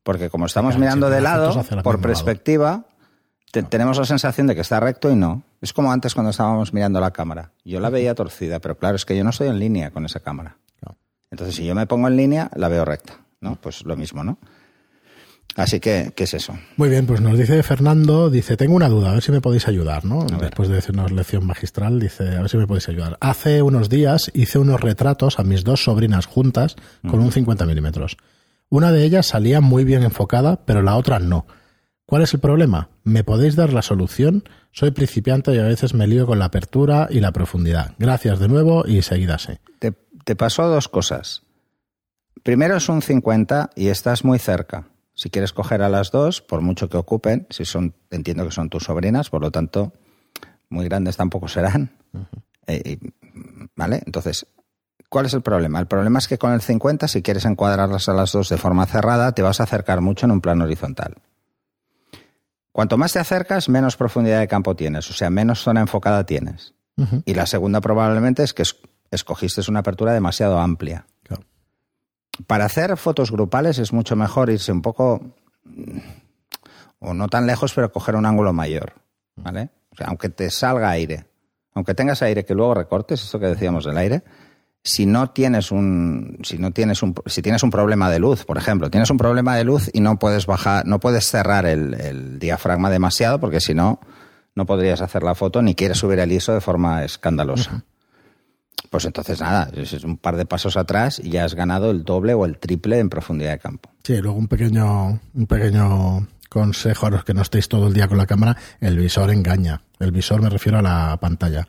Porque 0.09 0.31
como 0.31 0.47
estamos 0.47 0.71
Claro, 0.71 0.81
mirando 0.81 1.11
de 1.11 1.21
lado, 1.21 1.53
por 1.83 1.97
lado. 1.97 2.01
perspectiva, 2.01 2.87
te- 3.53 3.63
tenemos 3.63 3.99
la 3.99 4.07
sensación 4.07 4.47
de 4.47 4.55
que 4.55 4.63
está 4.63 4.81
recto 4.81 5.11
y 5.11 5.17
no. 5.17 5.43
Es 5.61 5.75
como 5.75 5.93
antes 5.93 6.15
cuando 6.15 6.31
estábamos 6.31 6.73
mirando 6.73 6.99
la 6.99 7.11
cámara. 7.11 7.53
Yo 7.63 7.79
la 7.79 7.91
veía 7.91 8.15
torcida, 8.15 8.59
pero 8.59 8.79
claro, 8.79 8.97
es 8.97 9.05
que 9.05 9.15
yo 9.15 9.23
no 9.23 9.29
estoy 9.29 9.49
en 9.49 9.59
línea 9.59 9.91
con 9.91 10.07
esa 10.07 10.21
cámara. 10.21 10.57
Entonces, 11.31 11.57
si 11.57 11.67
yo 11.67 11.75
me 11.75 11.87
pongo 11.87 12.09
en 12.09 12.17
línea, 12.17 12.49
la 12.57 12.69
veo 12.69 12.87
recta. 12.87 13.19
¿no? 13.43 13.57
Pues 13.61 13.85
lo 13.85 13.97
mismo, 13.97 14.25
¿no? 14.25 14.39
Así 15.57 15.79
que, 15.79 16.15
¿qué 16.17 16.25
es 16.25 16.33
eso? 16.33 16.57
Muy 16.79 16.89
bien, 16.89 17.07
pues 17.07 17.21
nos 17.21 17.37
dice 17.37 17.63
Fernando, 17.63 18.31
dice, 18.31 18.57
tengo 18.57 18.77
una 18.77 18.89
duda, 18.89 19.11
a 19.11 19.13
ver 19.13 19.23
si 19.23 19.31
me 19.31 19.43
podéis 19.43 19.69
ayudar, 19.69 20.07
¿no? 20.07 20.25
Después 20.25 20.71
de 20.71 20.77
decirnos 20.77 21.13
lección 21.13 21.45
magistral, 21.45 22.01
dice, 22.01 22.35
a 22.35 22.41
ver 22.41 22.49
si 22.49 22.57
me 22.57 22.67
podéis 22.67 22.89
ayudar. 22.89 23.19
Hace 23.21 23.61
unos 23.61 23.91
días 23.91 24.31
hice 24.33 24.59
unos 24.59 24.81
retratos 24.81 25.39
a 25.39 25.43
mis 25.45 25.65
dos 25.65 25.85
sobrinas 25.85 26.25
juntas 26.25 26.77
con 27.03 27.21
un 27.21 27.31
50 27.31 27.67
milímetros. 27.67 28.17
Una 28.71 28.93
de 28.93 29.05
ellas 29.05 29.27
salía 29.27 29.61
muy 29.61 29.85
bien 29.85 30.03
enfocada, 30.03 30.65
pero 30.65 30.83
la 30.83 30.97
otra 30.97 31.19
no. 31.19 31.47
¿Cuál 32.07 32.23
es 32.23 32.33
el 32.35 32.41
problema? 32.41 32.91
¿Me 33.05 33.25
podéis 33.25 33.57
dar 33.57 33.73
la 33.73 33.83
solución? 33.83 34.45
Soy 34.73 34.91
principiante 34.91 35.55
y 35.55 35.59
a 35.59 35.65
veces 35.65 35.95
me 35.95 36.07
lío 36.07 36.27
con 36.27 36.39
la 36.39 36.47
apertura 36.47 37.09
y 37.11 37.21
la 37.21 37.33
profundidad. 37.33 37.95
Gracias 37.99 38.39
de 38.39 38.49
nuevo 38.49 38.87
y 38.87 39.03
seguidase. 39.03 39.61
Te, 39.79 39.93
te 40.25 40.37
pasó 40.37 40.67
dos 40.69 40.89
cosas. 40.89 41.43
Primero 42.43 42.77
es 42.77 42.89
un 42.89 43.03
50 43.03 43.71
y 43.75 43.89
estás 43.89 44.25
muy 44.25 44.39
cerca. 44.39 44.89
Si 45.15 45.31
quieres 45.31 45.53
coger 45.53 45.83
a 45.83 45.89
las 45.89 46.11
dos, 46.13 46.41
por 46.41 46.61
mucho 46.61 46.89
que 46.89 46.97
ocupen, 46.97 47.47
si 47.51 47.65
son, 47.65 47.95
entiendo 48.11 48.45
que 48.45 48.53
son 48.53 48.71
tus 48.71 48.85
sobrinas, 48.85 49.31
por 49.31 49.43
lo 49.43 49.51
tanto, 49.51 49.93
muy 50.71 50.85
grandes 50.85 51.17
tampoco 51.17 51.49
serán. 51.49 51.91
Eh, 52.67 52.99
y- 53.03 53.13
¿Vale? 53.75 54.03
Entonces, 54.07 54.47
¿cuál 55.09 55.27
es 55.27 55.35
el 55.35 55.43
problema? 55.43 55.79
El 55.81 55.87
problema 55.87 56.19
es 56.19 56.29
que 56.29 56.39
con 56.39 56.53
el 56.53 56.61
50, 56.61 57.09
si 57.09 57.23
quieres 57.23 57.45
encuadrarlas 57.45 58.09
a 58.09 58.13
las 58.15 58.33
dos 58.33 58.49
de 58.49 58.57
forma 58.59 58.87
cerrada, 58.87 59.33
te 59.33 59.43
vas 59.43 59.61
a 59.61 59.65
acercar 59.65 60.01
mucho 60.01 60.27
en 60.27 60.33
un 60.33 60.41
plano 60.41 60.65
horizontal. 60.65 61.17
Cuanto 62.73 62.97
más 62.97 63.13
te 63.13 63.19
acercas, 63.19 63.69
menos 63.69 63.97
profundidad 63.97 64.41
de 64.41 64.49
campo 64.49 64.77
tienes, 64.77 65.11
o 65.11 65.13
sea, 65.15 65.31
menos 65.31 65.61
zona 65.63 65.81
enfocada 65.81 66.25
tienes. 66.25 66.75
Y 67.27 67.35
la 67.35 67.47
segunda 67.47 67.81
probablemente 67.81 68.43
es 68.43 68.53
que 68.53 68.63
es- 68.63 68.77
escogiste 69.13 69.61
una 69.69 69.81
apertura 69.81 70.13
demasiado 70.13 70.59
amplia. 70.59 71.07
Claro. 71.23 71.45
Para 72.49 72.65
hacer 72.65 72.97
fotos 72.97 73.31
grupales 73.31 73.79
es 73.79 73.93
mucho 73.93 74.17
mejor 74.17 74.51
irse 74.51 74.73
un 74.73 74.83
poco, 74.83 75.21
mm, 75.65 75.99
o 76.99 77.15
no 77.15 77.29
tan 77.29 77.47
lejos, 77.47 77.73
pero 77.73 77.93
coger 77.93 78.17
un 78.17 78.27
ángulo 78.27 78.53
mayor. 78.53 78.95
¿Vale? 79.37 79.71
O 79.93 79.97
sea, 79.97 80.09
aunque 80.09 80.29
te 80.29 80.51
salga 80.51 80.91
aire, 80.91 81.27
aunque 81.73 81.95
tengas 81.95 82.21
aire 82.23 82.45
que 82.45 82.55
luego 82.55 82.75
recortes, 82.75 83.23
esto 83.23 83.39
que 83.39 83.47
decíamos 83.47 83.85
del 83.85 83.97
aire, 83.97 84.25
si 84.85 85.07
no 85.07 85.31
tienes 85.31 85.71
un 85.71 86.39
si 86.43 86.59
no 86.59 86.71
tienes 86.73 87.03
un 87.03 87.15
si 87.27 87.43
tienes 87.43 87.63
un 87.63 87.71
problema 87.71 88.11
de 88.11 88.19
luz, 88.19 88.45
por 88.45 88.59
ejemplo, 88.59 88.91
tienes 88.91 89.11
un 89.11 89.19
problema 89.19 89.57
de 89.57 89.65
luz 89.65 89.91
y 89.93 90.01
no 90.01 90.19
puedes 90.19 90.47
bajar, 90.47 90.87
no 90.87 91.01
puedes 91.01 91.27
cerrar 91.27 91.67
el, 91.67 91.95
el 91.95 92.39
diafragma 92.39 92.91
demasiado 92.91 93.39
porque 93.41 93.61
si 93.61 93.75
no 93.75 94.01
no 94.55 94.67
podrías 94.67 95.01
hacer 95.01 95.23
la 95.23 95.35
foto 95.35 95.63
ni 95.63 95.75
quieres 95.75 95.99
subir 95.99 96.19
el 96.19 96.33
ISO 96.33 96.53
de 96.53 96.61
forma 96.61 97.05
escandalosa. 97.05 97.85
Pues 98.91 99.05
entonces 99.05 99.41
nada, 99.41 99.71
es 99.75 99.93
un 100.05 100.17
par 100.17 100.37
de 100.37 100.47
pasos 100.47 100.77
atrás 100.77 101.21
y 101.23 101.31
ya 101.31 101.45
has 101.45 101.55
ganado 101.55 101.91
el 101.91 102.05
doble 102.05 102.35
o 102.35 102.45
el 102.45 102.59
triple 102.59 102.99
en 102.99 103.11
profundidad 103.11 103.53
de 103.53 103.59
campo. 103.59 103.91
Sí, 104.03 104.17
luego 104.17 104.39
un 104.39 104.49
pequeño, 104.49 105.21
un 105.35 105.47
pequeño 105.47 106.27
consejo 106.49 107.07
a 107.07 107.11
los 107.11 107.25
que 107.25 107.35
no 107.35 107.43
estéis 107.43 107.69
todo 107.69 107.89
el 107.89 107.95
día 107.95 108.09
con 108.09 108.17
la 108.17 108.27
cámara, 108.27 108.57
el 108.81 108.97
visor 108.97 109.31
engaña. 109.31 109.83
El 109.99 110.13
visor 110.13 110.41
me 110.41 110.49
refiero 110.49 110.79
a 110.79 110.83
la 110.83 111.19
pantalla. 111.21 111.67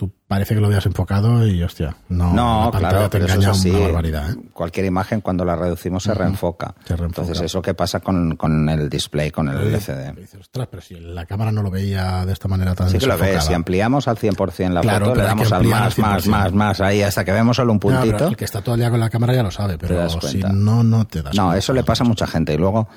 Tú 0.00 0.10
parece 0.26 0.54
que 0.54 0.62
lo 0.62 0.68
habías 0.68 0.86
enfocado 0.86 1.46
y 1.46 1.62
hostia, 1.62 1.94
no, 2.08 2.32
No, 2.32 2.70
la 2.72 2.78
claro, 2.78 3.02
te 3.10 3.18
pero 3.18 3.26
eso 3.26 3.34
engaña 3.34 3.52
es 3.52 3.58
así. 3.58 3.68
una 3.68 3.80
barbaridad. 3.80 4.30
¿eh? 4.30 4.36
Cualquier 4.54 4.86
imagen 4.86 5.20
cuando 5.20 5.44
la 5.44 5.56
reducimos 5.56 6.04
se 6.04 6.14
reenfoca. 6.14 6.74
Se 6.86 6.96
reenfoca. 6.96 7.20
Entonces 7.20 7.44
eso 7.44 7.60
que 7.60 7.74
pasa 7.74 8.00
con, 8.00 8.36
con 8.36 8.66
el 8.70 8.88
display, 8.88 9.30
con 9.30 9.50
el 9.50 9.62
Y 9.62 9.74
LCD. 9.74 10.14
dices, 10.16 10.40
ostras, 10.40 10.68
pero 10.70 10.80
si 10.80 10.94
la 10.98 11.26
cámara 11.26 11.52
no 11.52 11.62
lo 11.62 11.70
veía 11.70 12.24
de 12.24 12.32
esta 12.32 12.48
manera 12.48 12.74
tan 12.74 12.88
Sí 12.88 12.96
que 12.96 13.04
lo 13.06 13.12
ves, 13.12 13.20
desenfocada". 13.20 13.46
si 13.48 13.52
ampliamos 13.52 14.08
al 14.08 14.16
100% 14.16 14.70
la 14.72 14.80
Claro, 14.80 15.04
foto, 15.04 15.12
pero 15.16 15.22
le 15.22 15.28
damos 15.28 15.52
al 15.52 15.64
más, 15.64 15.98
al 15.98 16.02
más, 16.02 16.24
100%. 16.24 16.30
más, 16.30 16.52
más, 16.54 16.80
ahí 16.80 17.02
hasta 17.02 17.22
que 17.26 17.32
vemos 17.32 17.56
solo 17.58 17.72
un 17.72 17.76
No, 17.76 17.80
pero 17.80 18.00
puntito. 18.00 18.28
el 18.28 18.36
que 18.38 18.44
está 18.46 18.62
todo 18.62 18.76
el 18.76 18.80
día 18.80 18.88
con 18.90 19.00
la 19.00 19.10
cámara 19.10 19.34
ya 19.34 19.42
lo 19.42 19.50
sabe, 19.50 19.76
pero 19.76 20.08
si 20.20 20.38
no, 20.38 20.82
no 20.82 21.06
te 21.06 21.20
das 21.22 21.34
No, 21.36 21.42
cuenta. 21.48 21.58
eso 21.58 21.74
le 21.74 21.84
pasa 21.84 22.04
a 22.04 22.06
mucha 22.06 22.26
gente. 22.26 22.54
Y 22.54 22.56
luego, 22.56 22.88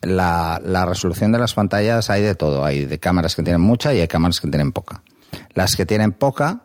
la, 0.00 0.60
la 0.64 0.86
resolución 0.86 1.30
de 1.30 1.38
las 1.38 1.54
pantallas 1.54 2.10
hay 2.10 2.22
de 2.22 2.34
todo. 2.34 2.64
Hay 2.64 2.84
de 2.86 2.98
cámaras 2.98 3.36
que 3.36 3.44
tienen 3.44 3.60
mucha 3.60 3.94
y 3.94 4.00
hay 4.00 4.08
cámaras 4.08 4.40
que 4.40 4.48
tienen 4.48 4.72
poca. 4.72 5.02
Las 5.54 5.76
que 5.76 5.86
tienen 5.86 6.12
poca, 6.12 6.62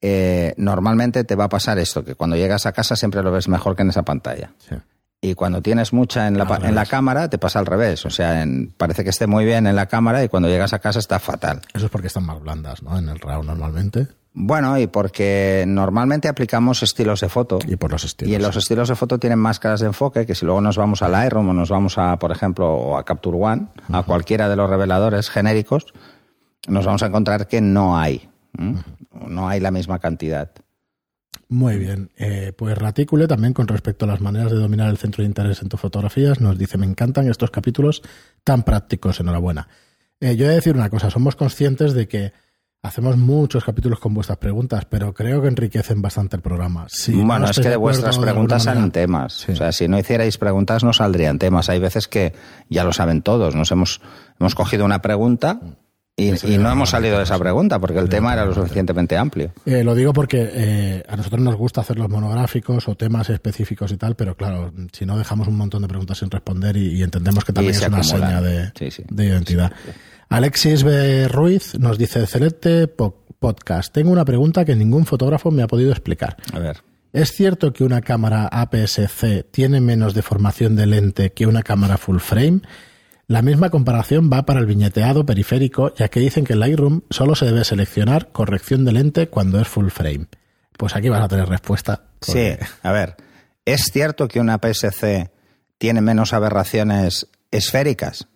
eh, 0.00 0.54
normalmente 0.56 1.24
te 1.24 1.34
va 1.34 1.44
a 1.44 1.48
pasar 1.48 1.78
esto, 1.78 2.04
que 2.04 2.14
cuando 2.14 2.36
llegas 2.36 2.66
a 2.66 2.72
casa 2.72 2.96
siempre 2.96 3.22
lo 3.22 3.30
ves 3.32 3.48
mejor 3.48 3.76
que 3.76 3.82
en 3.82 3.90
esa 3.90 4.02
pantalla. 4.02 4.50
Sí. 4.58 4.76
Y 5.22 5.34
cuando 5.34 5.62
tienes 5.62 5.92
mucha 5.92 6.28
en 6.28 6.36
la, 6.38 6.60
en 6.62 6.74
la 6.74 6.84
cámara, 6.86 7.28
te 7.30 7.38
pasa 7.38 7.58
al 7.58 7.66
revés. 7.66 8.04
O 8.04 8.10
sea, 8.10 8.42
en- 8.42 8.72
parece 8.76 9.02
que 9.02 9.10
esté 9.10 9.26
muy 9.26 9.44
bien 9.46 9.66
en 9.66 9.74
la 9.74 9.86
cámara 9.86 10.22
y 10.22 10.28
cuando 10.28 10.48
llegas 10.48 10.72
a 10.74 10.78
casa 10.78 10.98
está 10.98 11.18
fatal. 11.18 11.62
Eso 11.72 11.86
es 11.86 11.90
porque 11.90 12.08
están 12.08 12.24
más 12.26 12.40
blandas, 12.40 12.82
¿no? 12.82 12.96
En 12.98 13.08
el 13.08 13.18
RAW 13.18 13.42
normalmente. 13.42 14.06
Bueno, 14.34 14.78
y 14.78 14.86
porque 14.86 15.64
normalmente 15.66 16.28
aplicamos 16.28 16.82
estilos 16.82 17.20
de 17.22 17.30
foto. 17.30 17.58
Y 17.66 17.76
por 17.76 17.90
los 17.90 18.04
estilos. 18.04 18.30
Y 18.30 18.34
en 18.34 18.42
los 18.42 18.54
estilos 18.56 18.90
de 18.90 18.94
foto 18.94 19.18
tienen 19.18 19.38
máscaras 19.38 19.80
de 19.80 19.86
enfoque 19.86 20.26
que 20.26 20.34
si 20.34 20.44
luego 20.44 20.60
nos 20.60 20.76
vamos 20.76 21.00
a 21.00 21.08
Lightroom 21.08 21.48
o 21.48 21.52
nos 21.54 21.70
vamos 21.70 21.96
a, 21.96 22.18
por 22.18 22.30
ejemplo, 22.30 22.98
a 22.98 23.04
Capture 23.04 23.38
One, 23.40 23.68
a 23.90 24.02
cualquiera 24.02 24.50
de 24.50 24.56
los 24.56 24.68
reveladores 24.68 25.30
genéricos, 25.30 25.86
nos 26.66 26.84
vamos 26.84 27.02
a 27.02 27.06
encontrar 27.06 27.48
que 27.48 27.60
no 27.60 27.98
hay. 27.98 28.28
No 29.28 29.48
hay 29.48 29.60
la 29.60 29.70
misma 29.70 29.98
cantidad. 29.98 30.50
Muy 31.48 31.78
bien. 31.78 32.10
Eh, 32.16 32.52
pues 32.56 32.76
Raticule 32.76 33.28
también 33.28 33.52
con 33.52 33.68
respecto 33.68 34.04
a 34.04 34.08
las 34.08 34.20
maneras 34.20 34.50
de 34.50 34.58
dominar 34.58 34.88
el 34.88 34.98
centro 34.98 35.22
de 35.22 35.28
interés 35.28 35.62
en 35.62 35.68
tus 35.68 35.80
fotografías 35.80 36.40
nos 36.40 36.58
dice, 36.58 36.76
me 36.76 36.86
encantan 36.86 37.28
estos 37.28 37.50
capítulos 37.50 38.02
tan 38.42 38.64
prácticos, 38.64 39.20
enhorabuena. 39.20 39.68
Eh, 40.18 40.36
yo 40.36 40.46
he 40.46 40.48
de 40.48 40.54
decir 40.56 40.74
una 40.74 40.90
cosa, 40.90 41.10
somos 41.10 41.36
conscientes 41.36 41.92
de 41.92 42.08
que 42.08 42.32
hacemos 42.82 43.16
muchos 43.16 43.64
capítulos 43.64 44.00
con 44.00 44.14
vuestras 44.14 44.38
preguntas, 44.38 44.86
pero 44.86 45.12
creo 45.12 45.42
que 45.42 45.48
enriquecen 45.48 46.02
bastante 46.02 46.36
el 46.36 46.42
programa. 46.42 46.86
Si 46.88 47.12
no 47.12 47.26
bueno, 47.26 47.44
es 47.44 47.50
estáis 47.50 47.66
que 47.66 47.70
de 47.70 47.76
vuestras 47.76 48.18
preguntas 48.18 48.64
salen 48.64 48.90
temas. 48.90 49.32
Sí. 49.34 49.52
O 49.52 49.56
sea, 49.56 49.70
si 49.72 49.86
no 49.86 49.98
hicierais 49.98 50.38
preguntas 50.38 50.82
no 50.82 50.92
saldrían 50.92 51.38
temas. 51.38 51.68
Hay 51.68 51.78
veces 51.78 52.08
que 52.08 52.32
ya 52.68 52.82
lo 52.82 52.92
saben 52.92 53.22
todos. 53.22 53.54
Nos 53.54 53.70
hemos, 53.70 54.00
hemos 54.40 54.54
cogido 54.54 54.84
una 54.84 55.02
pregunta 55.02 55.60
y, 56.16 56.30
no 56.56 56.70
hemos 56.72 56.90
salido 56.90 57.18
de 57.18 57.24
esa 57.24 57.38
pregunta 57.38 57.78
porque 57.78 57.98
el 57.98 58.08
tema 58.08 58.32
era 58.32 58.44
lo 58.46 58.54
suficientemente 58.54 59.16
amplio. 59.18 59.52
Eh, 59.66 59.84
lo 59.84 59.94
digo 59.94 60.12
porque 60.14 60.48
eh, 60.52 61.02
a 61.08 61.16
nosotros 61.16 61.42
nos 61.42 61.56
gusta 61.56 61.82
hacer 61.82 61.98
los 61.98 62.08
monográficos 62.08 62.88
o 62.88 62.94
temas 62.94 63.28
específicos 63.28 63.92
y 63.92 63.96
tal, 63.98 64.16
pero 64.16 64.34
claro, 64.34 64.72
si 64.92 65.04
no 65.04 65.18
dejamos 65.18 65.46
un 65.48 65.56
montón 65.56 65.82
de 65.82 65.88
preguntas 65.88 66.18
sin 66.18 66.30
responder 66.30 66.76
y, 66.76 66.98
y 66.98 67.02
entendemos 67.02 67.44
que 67.44 67.52
también 67.52 67.74
es 67.74 67.86
una 67.86 67.98
acumulan. 67.98 68.28
seña 68.28 68.40
de, 68.40 68.72
Sí, 68.78 68.90
sí. 68.90 69.02
de 69.10 69.26
identidad. 69.26 69.72
Alexis 70.28 70.82
B. 70.82 71.28
Ruiz 71.28 71.78
nos 71.78 71.98
dice, 71.98 72.20
excelente 72.20 72.88
po- 72.88 73.22
podcast. 73.38 73.92
Tengo 73.92 74.10
una 74.10 74.24
pregunta 74.24 74.64
que 74.64 74.74
ningún 74.74 75.04
fotógrafo 75.06 75.50
me 75.50 75.62
ha 75.62 75.66
podido 75.66 75.90
explicar. 75.90 76.36
A 76.52 76.58
ver. 76.58 76.78
¿Es 77.12 77.30
cierto 77.32 77.72
que 77.72 77.84
una 77.84 78.00
cámara 78.00 78.48
APS-C 78.50 79.44
tiene 79.50 79.80
menos 79.80 80.14
deformación 80.14 80.76
de 80.76 80.86
lente 80.86 81.32
que 81.32 81.46
una 81.46 81.62
cámara 81.62 81.96
full 81.96 82.18
frame? 82.18 82.60
La 83.28 83.42
misma 83.42 83.70
comparación 83.70 84.30
va 84.32 84.46
para 84.46 84.60
el 84.60 84.66
viñeteado 84.66 85.26
periférico, 85.26 85.92
ya 85.96 86.08
que 86.08 86.20
dicen 86.20 86.44
que 86.44 86.52
en 86.52 86.60
Lightroom 86.60 87.00
solo 87.10 87.34
se 87.34 87.46
debe 87.46 87.64
seleccionar 87.64 88.30
corrección 88.30 88.84
de 88.84 88.92
lente 88.92 89.28
cuando 89.28 89.60
es 89.60 89.66
full 89.66 89.88
frame. 89.88 90.28
Pues 90.78 90.94
aquí 90.94 91.08
vas 91.08 91.24
a 91.24 91.28
tener 91.28 91.48
respuesta. 91.48 92.04
Sí, 92.20 92.50
a 92.82 92.92
ver. 92.92 93.16
¿Es 93.64 93.90
cierto 93.92 94.28
que 94.28 94.38
una 94.38 94.60
PSC 94.62 95.32
tiene 95.76 96.02
menos 96.02 96.32
aberraciones 96.34 97.26
esféricas? 97.50 98.28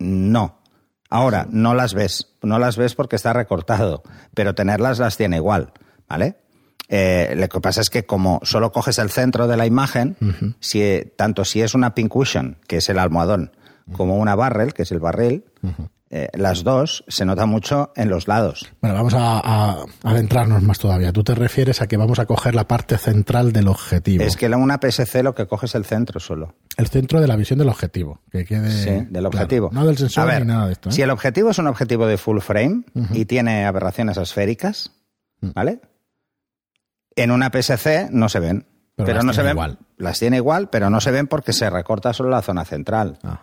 No. 0.00 0.60
Ahora, 1.08 1.46
no 1.48 1.74
las 1.74 1.94
ves. 1.94 2.34
No 2.42 2.58
las 2.58 2.76
ves 2.76 2.96
porque 2.96 3.14
está 3.14 3.32
recortado, 3.32 4.02
pero 4.34 4.56
tenerlas 4.56 4.98
las 4.98 5.16
tiene 5.16 5.36
igual, 5.36 5.72
¿vale? 6.08 6.36
Eh, 6.88 7.34
lo 7.36 7.48
que 7.48 7.60
pasa 7.60 7.80
es 7.80 7.90
que 7.90 8.06
como 8.06 8.40
solo 8.42 8.72
coges 8.72 8.98
el 8.98 9.10
centro 9.10 9.46
de 9.46 9.56
la 9.56 9.66
imagen, 9.66 10.16
si, 10.58 11.12
tanto 11.16 11.44
si 11.44 11.62
es 11.62 11.74
una 11.74 11.94
pin 11.94 12.08
cushion, 12.08 12.58
que 12.66 12.78
es 12.78 12.88
el 12.88 12.98
almohadón, 12.98 13.52
como 13.92 14.16
una 14.18 14.34
barrel, 14.34 14.74
que 14.74 14.82
es 14.82 14.92
el 14.92 14.98
barril, 15.00 15.44
eh, 16.08 16.28
las 16.34 16.62
dos 16.64 17.04
se 17.08 17.24
nota 17.24 17.46
mucho 17.46 17.92
en 17.96 18.08
los 18.08 18.28
lados. 18.28 18.70
Bueno, 18.80 18.94
vamos 18.96 19.14
a, 19.14 19.40
a 19.40 19.84
adentrarnos 20.04 20.62
más 20.62 20.78
todavía. 20.78 21.12
Tú 21.12 21.24
te 21.24 21.34
refieres 21.34 21.82
a 21.82 21.88
que 21.88 21.96
vamos 21.96 22.18
a 22.20 22.26
coger 22.26 22.54
la 22.54 22.68
parte 22.68 22.96
central 22.96 23.52
del 23.52 23.66
objetivo. 23.68 24.22
Es 24.22 24.36
que 24.36 24.48
la- 24.48 24.56
una 24.56 24.78
PSC 24.80 25.22
lo 25.24 25.34
que 25.34 25.46
coge 25.46 25.66
es 25.66 25.74
el 25.74 25.84
centro 25.84 26.20
solo. 26.20 26.54
El 26.76 26.86
centro 26.86 27.20
de 27.20 27.26
la 27.26 27.34
visión 27.36 27.58
del 27.58 27.68
objetivo. 27.68 28.20
Que 28.30 28.44
quede 28.44 28.70
Sí, 28.70 28.90
del 28.90 29.08
claro. 29.10 29.28
objetivo. 29.28 29.70
No 29.72 29.84
del 29.84 29.98
sensor 29.98 30.22
A 30.22 30.26
ver, 30.26 30.42
ni 30.46 30.52
nada 30.52 30.66
de 30.66 30.72
esto. 30.72 30.88
¿eh? 30.90 30.92
Si 30.92 31.02
el 31.02 31.10
objetivo 31.10 31.50
es 31.50 31.58
un 31.58 31.66
objetivo 31.66 32.06
de 32.06 32.18
full 32.18 32.38
frame 32.38 32.84
y 33.12 33.24
tiene 33.24 33.66
aberraciones 33.66 34.16
esféricas, 34.16 34.92
Mm. 35.40 35.50
¿vale? 35.54 35.80
En 37.14 37.30
una 37.30 37.50
PSC 37.50 38.08
no 38.10 38.28
se 38.28 38.40
ven. 38.40 38.66
Pero 38.96 39.22
no 39.22 39.32
se 39.34 39.42
ven. 39.42 39.52
igual. 39.52 39.78
Las 39.98 40.18
tiene 40.18 40.36
igual, 40.38 40.70
pero 40.70 40.88
no 40.88 41.00
se 41.02 41.10
ven 41.10 41.26
porque 41.26 41.52
se 41.52 41.68
recorta 41.68 42.12
solo 42.14 42.30
la 42.30 42.40
zona 42.42 42.64
central. 42.64 43.18
Ajá. 43.22 43.42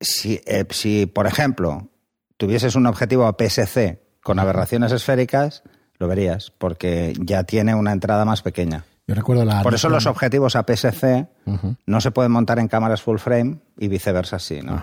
Si, 0.00 0.40
eh, 0.46 0.64
si, 0.70 1.06
por 1.06 1.26
ejemplo, 1.26 1.88
tuvieses 2.36 2.74
un 2.74 2.86
objetivo 2.86 3.26
a 3.26 3.36
PSC 3.38 4.00
con 4.22 4.38
aberraciones 4.38 4.92
esféricas, 4.92 5.62
lo 5.98 6.08
verías, 6.08 6.50
porque 6.56 7.14
ya 7.20 7.44
tiene 7.44 7.74
una 7.74 7.92
entrada 7.92 8.24
más 8.24 8.42
pequeña. 8.42 8.84
Yo 9.06 9.14
recuerdo 9.14 9.44
la. 9.44 9.62
Por 9.62 9.74
eso 9.74 9.88
los 9.88 10.06
objetivos 10.06 10.56
a 10.56 10.62
PSC 10.64 11.26
no 11.86 12.00
se 12.00 12.10
pueden 12.12 12.32
montar 12.32 12.58
en 12.58 12.68
cámaras 12.68 13.02
full 13.02 13.18
frame 13.18 13.58
y 13.78 13.88
viceversa 13.88 14.38
sí, 14.38 14.60
¿no? 14.62 14.82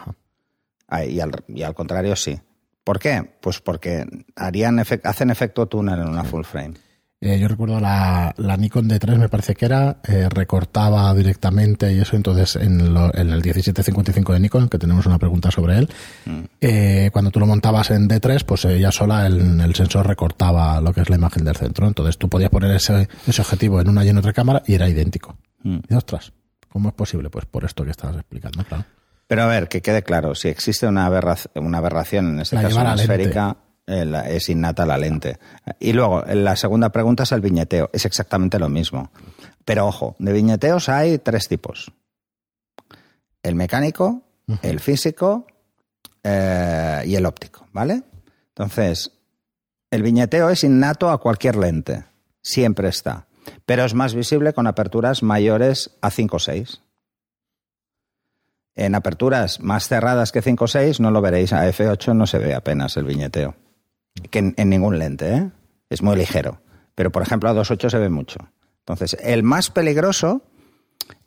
Ah, 0.90 1.04
Y 1.06 1.20
al, 1.20 1.32
y 1.48 1.64
al 1.64 1.74
contrario 1.74 2.16
sí. 2.16 2.40
¿Por 2.84 3.00
qué? 3.00 3.38
Pues 3.42 3.60
porque 3.60 4.06
harían 4.36 4.78
efec- 4.78 5.02
hacen 5.04 5.30
efecto 5.30 5.66
túnel 5.68 6.00
en 6.00 6.08
una 6.10 6.24
full 6.24 6.44
frame. 6.44 6.76
Eh, 7.20 7.40
yo 7.40 7.48
recuerdo 7.48 7.80
la, 7.80 8.32
la 8.38 8.58
Nikon 8.58 8.88
D3, 8.88 9.18
me 9.18 9.28
parece 9.28 9.56
que 9.56 9.66
era, 9.66 9.98
eh, 10.08 10.30
recortaba 10.30 11.12
directamente 11.16 11.92
y 11.92 12.00
eso. 12.00 12.16
Entonces, 12.16 12.56
en, 12.58 12.94
lo- 12.94 13.12
en 13.16 13.30
el 13.32 13.42
1755 13.44 14.34
de 14.34 14.40
Nikon, 14.40 14.70
que 14.70 14.78
tenemos 14.78 15.06
una 15.08 15.18
pregunta 15.18 15.50
sobre 15.50 15.80
él, 15.80 15.90
Mm. 16.28 16.40
eh, 16.62 17.10
cuando 17.12 17.32
tú 17.32 17.40
lo 17.40 17.48
montabas 17.48 17.90
en 17.90 18.08
D3, 18.08 18.44
pues 18.46 18.66
ella 18.66 18.92
sola, 18.92 19.26
el, 19.26 19.60
el 19.60 19.74
sensor 19.74 20.06
recortaba 20.06 20.80
lo 20.80 20.94
que 20.94 21.02
es 21.02 21.10
la 21.10 21.16
imagen 21.16 21.44
del 21.44 21.56
centro. 21.56 21.88
Entonces, 21.88 22.20
tú 22.20 22.30
podías 22.30 22.52
poner 22.52 22.76
ese, 22.76 23.10
ese 23.26 23.42
objetivo 23.42 23.82
en 23.82 23.90
una 23.90 24.06
y 24.06 24.10
en 24.10 24.18
otra 24.18 24.34
cámara 24.34 24.62
y 24.68 24.76
era 24.76 24.88
idéntico. 24.88 25.38
Mm. 25.64 25.78
Y 25.90 25.94
ostras, 25.96 26.34
¿cómo 26.70 26.90
es 26.90 26.96
posible? 26.96 27.32
Pues 27.32 27.46
por 27.48 27.66
esto 27.66 27.84
que 27.84 27.92
estabas 27.92 28.18
explicando, 28.18 28.64
claro. 28.64 28.86
Pero 29.26 29.42
a 29.44 29.48
ver, 29.48 29.68
que 29.68 29.82
quede 29.82 30.04
claro, 30.04 30.36
si 30.36 30.50
existe 30.50 30.86
una, 30.88 31.06
aberra- 31.08 31.36
una 31.56 31.80
aberración, 31.80 32.28
en 32.36 32.40
este 32.42 32.56
La 32.58 32.62
caso 32.62 32.94
esférica, 32.94 33.58
eh, 33.60 33.67
es 33.88 34.50
innata 34.50 34.86
la 34.86 34.98
lente. 34.98 35.40
Y 35.80 35.94
luego, 35.94 36.24
la 36.26 36.56
segunda 36.56 36.90
pregunta 36.92 37.24
es 37.24 37.32
el 37.32 37.42
viñeteo. 37.42 37.90
Es 37.94 38.06
exactamente 38.06 38.60
lo 38.60 38.70
mismo. 38.70 39.12
Pero 39.64 39.88
ojo, 39.88 40.16
de 40.20 40.34
viñeteos 40.34 40.90
hay 40.90 41.18
tres 41.20 41.48
tipos. 41.48 41.92
El 43.42 43.56
mecánico, 43.56 44.24
el 44.62 44.80
físico 44.80 45.48
eh, 46.24 47.04
y 47.06 47.16
el 47.16 47.26
óptico, 47.26 47.68
¿vale? 47.72 48.04
Entonces, 48.50 49.12
el 49.90 50.04
viñeteo 50.04 50.50
es 50.50 50.64
innato 50.64 51.10
a 51.10 51.20
cualquier 51.20 51.56
lente. 51.56 52.04
Siempre 52.42 52.90
está. 52.90 53.28
Pero 53.66 53.86
es 53.86 53.94
más 53.94 54.14
visible 54.14 54.52
con 54.52 54.68
aperturas 54.68 55.24
mayores 55.24 55.92
a 56.02 56.12
5 56.12 56.36
o 56.36 56.40
6. 56.40 56.82
En 58.76 58.96
aperturas 58.96 59.62
más 59.62 59.88
cerradas 59.88 60.32
que 60.32 60.42
5 60.42 60.66
o 60.66 60.68
6 60.68 61.00
no 61.00 61.12
lo 61.12 61.22
veréis. 61.22 61.54
A 61.54 61.68
F8 61.70 62.14
no 62.14 62.28
se 62.28 62.38
ve 62.38 62.54
apenas 62.54 62.98
el 62.98 63.06
viñeteo. 63.06 63.56
Que 64.30 64.40
en, 64.40 64.54
en 64.58 64.70
ningún 64.70 65.00
lente, 65.00 65.34
¿eh? 65.34 65.52
Es 65.90 66.02
muy 66.02 66.16
ligero. 66.16 66.60
Pero, 66.96 67.12
por 67.12 67.22
ejemplo, 67.22 67.50
a 67.50 67.54
2.8 67.54 67.90
se 67.90 67.98
ve 67.98 68.10
mucho. 68.10 68.40
Entonces, 68.80 69.18
el 69.22 69.44
más 69.44 69.70
peligroso 69.70 70.42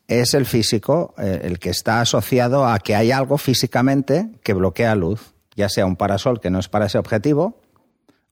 es 0.07 0.35
el 0.35 0.47
físico, 0.47 1.15
eh, 1.19 1.41
el 1.45 1.59
que 1.59 1.71
está 1.71 2.01
asociado 2.01 2.67
a 2.67 2.79
que 2.79 2.95
hay 2.95 3.13
algo 3.13 3.39
físicamente 3.39 4.31
que 4.43 4.55
bloquea 4.55 4.95
luz, 4.95 5.35
ya 5.55 5.69
sea 5.69 5.87
un 5.87 5.97
parasol 5.97 6.41
que 6.41 6.51
no 6.51 6.59
es 6.59 6.69
para 6.69 6.87
ese 6.87 6.99
objetivo, 6.99 7.61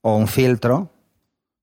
o 0.01 0.17
un 0.17 0.29
filtro 0.29 0.91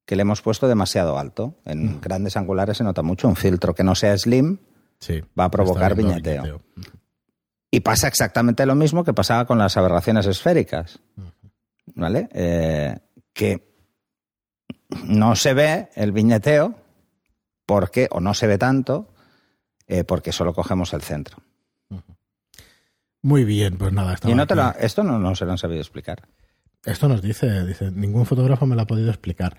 que 0.05 0.15
le 0.15 0.21
hemos 0.21 0.41
puesto 0.41 0.67
demasiado 0.67 1.17
alto. 1.17 1.55
En 1.65 1.99
grandes 1.99 2.37
angulares 2.37 2.77
se 2.77 2.83
nota 2.83 3.01
mucho. 3.01 3.27
Un 3.27 3.35
filtro 3.35 3.73
que 3.73 3.83
no 3.83 3.95
sea 3.95 4.17
slim 4.17 4.59
Sí, 4.99 5.21
va 5.37 5.45
a 5.45 5.51
provocar 5.51 5.95
viñeteo. 5.95 6.61
Y 7.71 7.81
pasa 7.81 8.07
exactamente 8.07 8.65
lo 8.65 8.75
mismo 8.75 9.03
que 9.03 9.13
pasaba 9.13 9.45
con 9.45 9.57
las 9.57 9.75
aberraciones 9.77 10.25
esféricas. 10.25 10.99
¿Vale? 11.93 12.29
Eh, 12.33 12.97
que 13.33 13.75
no 15.05 15.35
se 15.35 15.53
ve 15.53 15.89
el 15.95 16.11
viñeteo 16.11 16.75
porque, 17.65 18.07
o 18.11 18.19
no 18.19 18.33
se 18.33 18.47
ve 18.47 18.57
tanto, 18.57 19.13
eh, 19.87 20.03
porque 20.03 20.31
solo 20.31 20.53
cogemos 20.53 20.93
el 20.93 21.01
centro. 21.01 21.37
Muy 23.21 23.43
bien, 23.43 23.77
pues 23.77 23.91
nada. 23.91 24.15
Y 24.25 24.35
no 24.35 24.45
te 24.45 24.55
esto 24.79 25.03
no, 25.03 25.17
no 25.17 25.35
se 25.35 25.45
lo 25.45 25.51
han 25.51 25.57
sabido 25.57 25.81
explicar. 25.81 26.21
Esto 26.83 27.07
nos 27.07 27.21
dice, 27.21 27.65
dice, 27.65 27.89
ningún 27.91 28.25
fotógrafo 28.25 28.67
me 28.67 28.75
lo 28.75 28.83
ha 28.83 28.87
podido 28.87 29.09
explicar. 29.09 29.57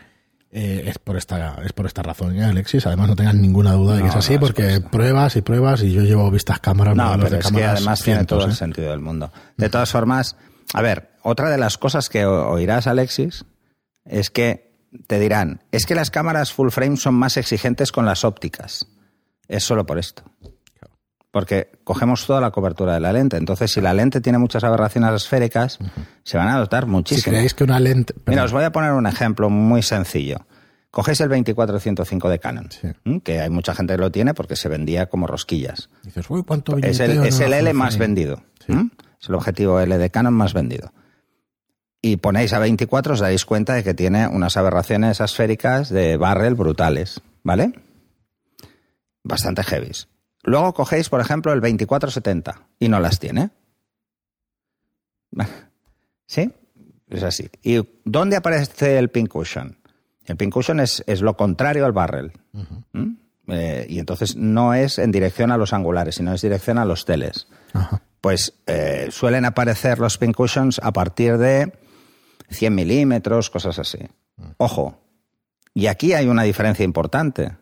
Eh, 0.52 0.84
es 0.86 0.98
por 1.00 1.16
esta 1.16 1.56
es 1.64 1.72
por 1.72 1.86
esta 1.86 2.02
razón, 2.02 2.40
Alexis. 2.40 2.86
Además, 2.86 3.08
no 3.08 3.16
tengas 3.16 3.34
ninguna 3.34 3.72
duda 3.72 3.96
de 3.96 4.02
que 4.02 4.08
es 4.08 4.16
así, 4.16 4.34
no, 4.34 4.34
es 4.36 4.40
porque 4.40 4.80
por 4.80 4.90
pruebas 4.92 5.34
y 5.34 5.42
pruebas 5.42 5.82
y 5.82 5.92
yo 5.92 6.02
llevo 6.02 6.30
vistas 6.30 6.60
cámaras, 6.60 6.94
No, 6.96 7.12
pero 7.14 7.30
de 7.30 7.38
es 7.38 7.46
que 7.46 7.52
cámaras 7.52 7.76
además 7.76 8.02
tiene 8.02 8.24
todo 8.24 8.44
el 8.44 8.54
sentido 8.54 8.90
del 8.90 9.00
mundo. 9.00 9.32
De 9.56 9.68
todas 9.68 9.90
formas, 9.90 10.36
a 10.74 10.82
ver, 10.82 11.10
otra 11.22 11.50
de 11.50 11.58
las 11.58 11.78
cosas 11.78 12.08
que 12.08 12.24
oirás, 12.26 12.86
Alexis, 12.86 13.44
es 14.04 14.30
que 14.30 14.72
te 15.06 15.18
dirán, 15.18 15.62
es 15.72 15.86
que 15.86 15.94
las 15.94 16.10
cámaras 16.10 16.52
full 16.52 16.70
frame 16.70 16.96
son 16.96 17.14
más 17.14 17.36
exigentes 17.36 17.92
con 17.92 18.06
las 18.06 18.24
ópticas. 18.24 18.86
Es 19.48 19.64
solo 19.64 19.86
por 19.86 19.98
esto. 19.98 20.22
Porque 21.30 21.70
cogemos 21.84 22.24
toda 22.26 22.40
la 22.40 22.50
cobertura 22.50 22.94
de 22.94 23.00
la 23.00 23.12
lente. 23.12 23.36
Entonces, 23.36 23.70
si 23.70 23.82
la 23.82 23.92
lente 23.92 24.22
tiene 24.22 24.38
muchas 24.38 24.64
aberraciones 24.64 25.12
esféricas, 25.12 25.78
se 26.22 26.38
van 26.38 26.48
a 26.48 26.56
notar 26.56 26.84
Si 26.84 26.90
muchísimo. 26.90 27.32
creéis 27.32 27.52
que 27.52 27.64
una 27.64 27.78
lente... 27.78 28.14
Mira, 28.14 28.24
perdón. 28.24 28.44
os 28.46 28.52
voy 28.52 28.64
a 28.64 28.72
poner 28.72 28.92
un 28.92 29.06
ejemplo 29.06 29.50
muy 29.50 29.82
sencillo. 29.82 30.46
Cogéis 30.90 31.20
el 31.20 31.28
24-105 31.28 32.30
de 32.30 32.38
Canon, 32.38 32.68
que 33.22 33.40
hay 33.42 33.50
mucha 33.50 33.74
gente 33.74 33.92
que 33.94 33.98
lo 33.98 34.10
tiene 34.10 34.32
porque 34.32 34.56
se 34.56 34.70
vendía 34.70 35.10
como 35.10 35.26
rosquillas. 35.26 35.90
Dices, 36.04 36.24
uy, 36.30 36.42
cuánto 36.42 36.78
Es 36.78 37.00
el, 37.00 37.18
es 37.26 37.38
el 37.40 37.52
L 37.52 37.70
más 37.74 37.96
frame". 37.96 38.06
vendido. 38.14 38.42
Es 39.26 39.30
el 39.30 39.34
objetivo 39.34 39.80
L 39.80 39.98
de 39.98 40.10
Canon 40.10 40.34
más 40.34 40.54
vendido. 40.54 40.92
Y 42.00 42.18
ponéis 42.18 42.52
a 42.52 42.60
24, 42.60 43.14
os 43.14 43.20
daréis 43.20 43.44
cuenta 43.44 43.74
de 43.74 43.82
que 43.82 43.92
tiene 43.92 44.28
unas 44.28 44.56
aberraciones 44.56 45.20
esféricas 45.20 45.88
de 45.88 46.16
barrel 46.16 46.54
brutales, 46.54 47.20
¿vale? 47.42 47.72
Bastante 49.24 49.64
heavies. 49.64 50.06
Luego 50.44 50.74
cogéis, 50.74 51.08
por 51.08 51.20
ejemplo, 51.20 51.52
el 51.52 51.60
2470 51.60 52.68
y 52.78 52.88
no 52.88 53.00
las 53.00 53.18
tiene. 53.18 53.50
¿Sí? 56.26 56.52
Es 57.08 57.24
así. 57.24 57.50
¿Y 57.64 57.84
dónde 58.04 58.36
aparece 58.36 58.96
el 58.98 59.10
pincushion? 59.10 59.76
El 60.24 60.36
pincushion 60.36 60.78
es, 60.78 61.02
es 61.08 61.20
lo 61.20 61.36
contrario 61.36 61.84
al 61.84 61.92
barrel. 61.92 62.30
¿Mm? 62.92 63.14
Eh, 63.48 63.86
y 63.88 63.98
entonces 63.98 64.36
no 64.36 64.72
es 64.72 65.00
en 65.00 65.10
dirección 65.10 65.50
a 65.50 65.56
los 65.56 65.72
angulares, 65.72 66.14
sino 66.14 66.32
es 66.32 66.42
dirección 66.42 66.78
a 66.78 66.84
los 66.84 67.04
teles. 67.04 67.48
Ajá. 67.72 68.05
Pues 68.26 68.54
eh, 68.66 69.06
suelen 69.12 69.44
aparecer 69.44 70.00
los 70.00 70.18
pincushions 70.18 70.80
a 70.82 70.92
partir 70.92 71.38
de 71.38 71.72
100 72.50 72.74
milímetros, 72.74 73.50
cosas 73.50 73.78
así. 73.78 74.00
Ojo, 74.56 74.98
y 75.72 75.86
aquí 75.86 76.12
hay 76.12 76.26
una 76.26 76.42
diferencia 76.42 76.84
importante. 76.84 77.56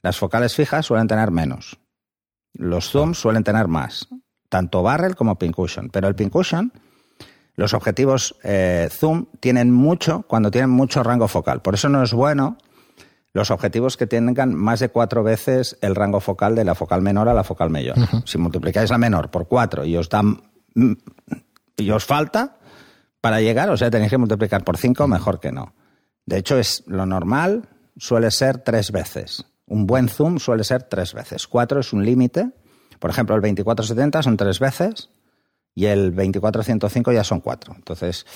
Las 0.00 0.16
focales 0.16 0.54
fijas 0.54 0.86
suelen 0.86 1.08
tener 1.08 1.32
menos. 1.32 1.80
Los 2.52 2.92
zooms 2.92 3.18
suelen 3.18 3.42
tener 3.42 3.66
más. 3.66 4.06
Tanto 4.48 4.84
barrel 4.84 5.16
como 5.16 5.36
pincushion. 5.36 5.90
Pero 5.90 6.06
el 6.06 6.14
pincushion, 6.14 6.72
los 7.56 7.74
objetivos 7.74 8.36
eh, 8.44 8.88
zoom 8.92 9.26
tienen 9.40 9.72
mucho 9.72 10.22
cuando 10.28 10.52
tienen 10.52 10.70
mucho 10.70 11.02
rango 11.02 11.26
focal. 11.26 11.60
Por 11.60 11.74
eso 11.74 11.88
no 11.88 12.04
es 12.04 12.12
bueno 12.12 12.56
los 13.32 13.50
objetivos 13.50 13.96
que 13.96 14.06
tengan 14.06 14.54
más 14.54 14.80
de 14.80 14.88
cuatro 14.88 15.22
veces 15.22 15.76
el 15.80 15.94
rango 15.94 16.20
focal 16.20 16.54
de 16.54 16.64
la 16.64 16.74
focal 16.74 17.02
menor 17.02 17.28
a 17.28 17.34
la 17.34 17.44
focal 17.44 17.70
mayor. 17.70 17.96
Si 18.24 18.38
multiplicáis 18.38 18.90
la 18.90 18.98
menor 18.98 19.30
por 19.30 19.48
cuatro 19.48 19.84
y 19.84 19.96
os 19.96 20.08
dan 20.08 20.42
y 21.76 21.90
os 21.90 22.04
falta 22.04 22.56
para 23.20 23.40
llegar, 23.40 23.70
o 23.70 23.76
sea, 23.76 23.90
tenéis 23.90 24.10
que 24.10 24.18
multiplicar 24.18 24.64
por 24.64 24.76
cinco, 24.76 25.06
mejor 25.06 25.40
que 25.40 25.52
no. 25.52 25.74
De 26.24 26.38
hecho, 26.38 26.58
es 26.58 26.84
lo 26.86 27.06
normal 27.06 27.68
suele 27.96 28.30
ser 28.30 28.58
tres 28.58 28.92
veces. 28.92 29.44
Un 29.66 29.86
buen 29.86 30.08
zoom 30.08 30.38
suele 30.38 30.64
ser 30.64 30.84
tres 30.84 31.14
veces. 31.14 31.46
Cuatro 31.46 31.80
es 31.80 31.92
un 31.92 32.04
límite. 32.04 32.50
Por 32.98 33.10
ejemplo, 33.10 33.36
el 33.36 33.42
2470 33.42 34.22
son 34.22 34.36
tres 34.36 34.58
veces 34.58 35.10
y 35.74 35.86
el 35.86 36.14
2405 36.14 37.12
ya 37.12 37.24
son 37.24 37.40
cuatro. 37.40 37.74
Entonces, 37.76 38.26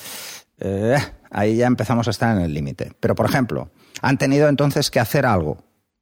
eh, 0.59 0.97
ahí 1.31 1.57
ya 1.57 1.67
empezamos 1.67 2.07
a 2.07 2.11
estar 2.11 2.37
en 2.37 2.43
el 2.43 2.55
límite. 2.55 2.93
Pero, 3.01 3.15
por 3.15 3.27
ejemplo, 3.27 3.71
han 4.01 4.19
tenido 4.19 4.49
entonces 4.49 4.91
que 4.91 5.01
hacer 5.01 5.27
algo. 5.27 5.59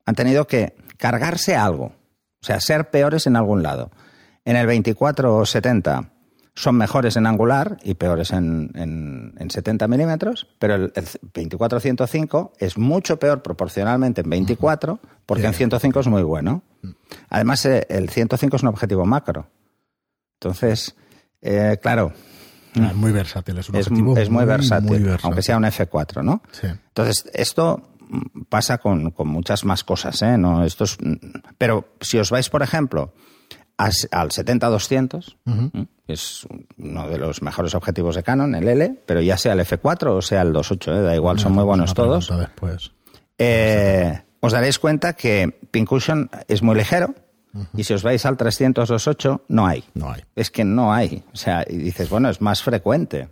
Han 0.07 0.15
tenido 0.15 0.47
que 0.47 0.75
cargarse 0.97 1.57
algo. 1.57 1.87
O 2.43 2.45
sea, 2.47 2.61
ser 2.61 2.91
peores 2.91 3.27
en 3.27 3.37
algún 3.37 3.63
lado. 3.63 3.91
En 4.45 4.57
el 4.57 4.67
2470 4.67 6.11
son 6.55 6.77
mejores 6.77 7.17
en 7.17 7.27
angular 7.27 7.77
y 7.85 7.95
peores 7.95 8.33
en, 8.33 8.71
en- 8.75 9.35
en 9.39 9.51
70 9.51 9.87
milímetros, 9.89 10.49
pero 10.59 10.75
el, 10.75 10.93
el 10.95 11.05
24-105 11.33 12.53
es 12.59 12.77
mucho 12.79 13.19
peor 13.19 13.43
proporcionalmente 13.43 14.23
en 14.23 14.31
24, 14.31 15.01
porque 15.27 15.47
en 15.47 15.55
105 15.55 16.01
es 16.01 16.07
muy 16.09 16.23
bueno. 16.23 16.63
Además, 17.29 17.65
el 17.67 18.09
105 18.11 18.57
es 18.57 18.63
un 18.63 18.69
objetivo 18.69 19.05
macro. 19.07 19.47
Entonces, 20.41 20.97
eh, 21.43 21.79
claro, 21.81 22.13
Ah, 22.77 22.93
muy 22.95 23.13
versátil, 23.13 23.59
es 23.59 23.69
un 23.69 23.77
es, 23.77 23.87
objetivo 23.87 24.17
es 24.17 24.31
muy, 24.31 24.45
versátil, 24.45 24.89
muy 24.89 24.99
versátil. 24.99 25.25
aunque 25.25 25.43
sea 25.43 25.57
un 25.57 25.65
F4, 25.65 26.23
¿no? 26.23 26.43
Sí. 26.53 26.69
Entonces, 26.69 27.25
esto 27.33 27.95
mm, 28.09 28.43
pasa 28.49 28.79
con, 28.79 29.11
con 29.11 29.29
muchas 29.29 29.65
más 29.65 29.83
cosas, 29.85 30.21
¿eh? 30.23 30.39
No, 30.39 30.65
esto 30.65 30.85
es, 30.85 30.97
mm, 31.01 31.15
pero 31.59 31.95
si 32.01 32.19
os 32.19 32.31
vais, 32.31 32.49
por 32.49 32.63
ejemplo, 32.63 33.13
al 33.77 34.31
70-200, 34.31 35.37
¿m? 35.47 35.87
que 36.07 36.13
es 36.13 36.47
uno 36.77 37.09
de 37.09 37.19
los 37.19 37.41
mejores 37.43 37.75
objetivos 37.75 38.15
de 38.15 38.23
Canon, 38.23 38.55
el 38.55 38.69
L, 38.69 39.03
pero 39.07 39.21
ya 39.23 39.37
sea 39.37 39.55
el 39.55 39.61
F4 39.61 40.09
o 40.09 40.23
sea 40.23 40.43
el 40.43 40.53
2.8, 40.53 40.93
¿eh? 40.93 41.03
da 41.03 41.15
igual, 41.15 41.39
son 41.39 41.53
muy 41.53 41.65
buenos 41.65 41.95
todos. 41.95 42.29
Después. 42.29 42.93
Eh, 43.39 44.21
os 44.41 44.53
daréis 44.53 44.79
cuenta 44.79 45.15
que 45.15 45.59
Pincushion 45.71 46.31
es 46.47 46.63
muy 46.63 46.77
ligero 46.77 47.15
y 47.75 47.85
si 47.85 47.95
os 47.95 48.03
vais 48.03 48.25
al 48.27 48.37
300-2.8 48.37 49.43
no 49.49 49.67
hay. 49.67 49.85
No 49.95 50.13
hay. 50.13 50.23
Es 50.37 50.51
que 50.51 50.65
no 50.65 50.93
hay. 50.93 51.23
O 51.33 51.37
sea, 51.37 51.65
y 51.69 51.77
dices, 51.77 52.09
bueno, 52.09 52.29
es 52.31 52.41
más 52.41 52.63
frecuente. 52.63 53.29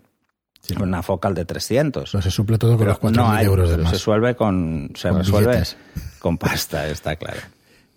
Sí. 0.61 0.75
Una 0.81 1.03
focal 1.03 1.35
de 1.35 1.45
300. 1.45 2.09
Eso 2.09 2.21
se 2.21 2.31
suple 2.31 2.59
todo 2.59 2.73
con 2.73 2.81
Pero 2.81 2.91
los 2.91 3.01
4.000 3.01 3.17
no 3.17 3.39
euros 3.41 3.69
de 3.71 3.77
pero 3.77 3.85
más. 3.85 3.91
Se 3.93 3.97
resuelve 3.97 4.35
con, 4.37 4.91
se 4.95 5.11
resuelve 5.11 5.51
billetes. 5.53 5.77
con 6.19 6.37
pasta, 6.37 6.89
está 6.89 7.17
claro. 7.17 7.41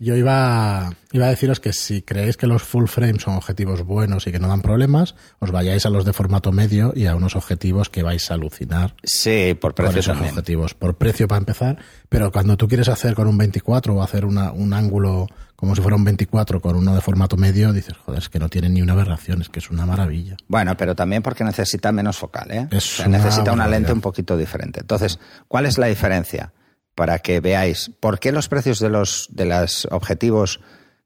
Yo 0.02 0.16
iba, 0.16 0.92
iba 1.12 1.26
a 1.26 1.28
deciros 1.28 1.60
que 1.60 1.72
si 1.72 2.02
creéis 2.02 2.36
que 2.36 2.48
los 2.48 2.64
full 2.64 2.86
frame 2.86 3.20
son 3.20 3.36
objetivos 3.36 3.84
buenos 3.84 4.26
y 4.26 4.32
que 4.32 4.40
no 4.40 4.48
dan 4.48 4.60
problemas, 4.60 5.14
os 5.38 5.52
vayáis 5.52 5.86
a 5.86 5.90
los 5.90 6.04
de 6.04 6.12
formato 6.12 6.50
medio 6.50 6.92
y 6.96 7.06
a 7.06 7.14
unos 7.14 7.36
objetivos 7.36 7.88
que 7.88 8.02
vais 8.02 8.28
a 8.30 8.34
alucinar 8.34 8.96
Sí, 9.04 9.56
por 9.60 9.74
con 9.76 9.84
precio 9.84 10.00
esos 10.00 10.14
también. 10.14 10.32
objetivos. 10.32 10.74
Por 10.74 10.96
precio 10.96 11.28
para 11.28 11.38
empezar, 11.38 11.78
pero 12.08 12.32
cuando 12.32 12.56
tú 12.56 12.66
quieres 12.66 12.88
hacer 12.88 13.14
con 13.14 13.28
un 13.28 13.38
24 13.38 13.94
o 13.94 14.02
hacer 14.02 14.24
una, 14.24 14.50
un 14.50 14.72
ángulo 14.72 15.28
como 15.54 15.76
si 15.76 15.82
fuera 15.82 15.96
un 15.96 16.02
24 16.02 16.60
con 16.60 16.74
uno 16.74 16.92
de 16.96 17.00
formato 17.00 17.36
medio, 17.36 17.72
dices, 17.72 17.94
joder, 17.96 18.18
es 18.20 18.28
que 18.28 18.40
no 18.40 18.48
tiene 18.48 18.68
ni 18.68 18.82
una 18.82 18.94
aberración, 18.94 19.40
es 19.42 19.48
que 19.48 19.60
es 19.60 19.70
una 19.70 19.86
maravilla. 19.86 20.36
Bueno, 20.48 20.76
pero 20.76 20.96
también 20.96 21.22
porque 21.22 21.44
necesita 21.44 21.92
menos 21.92 22.16
focal, 22.18 22.50
¿eh? 22.50 22.66
Es 22.72 22.94
O 22.94 22.96
sea, 22.96 23.06
una 23.06 23.18
necesita 23.18 23.52
una 23.52 23.68
lente 23.68 23.92
un 23.92 24.00
poquito 24.00 24.36
diferente. 24.36 24.80
Entonces, 24.80 25.20
¿cuál 25.46 25.66
es 25.66 25.78
la 25.78 25.86
diferencia? 25.86 26.52
Para 26.94 27.20
que 27.20 27.40
veáis 27.40 27.90
por 28.00 28.18
qué 28.18 28.32
los 28.32 28.48
precios 28.48 28.78
de 28.78 28.90
los 28.90 29.28
de 29.30 29.46
los 29.46 29.88
objetivos 29.90 30.60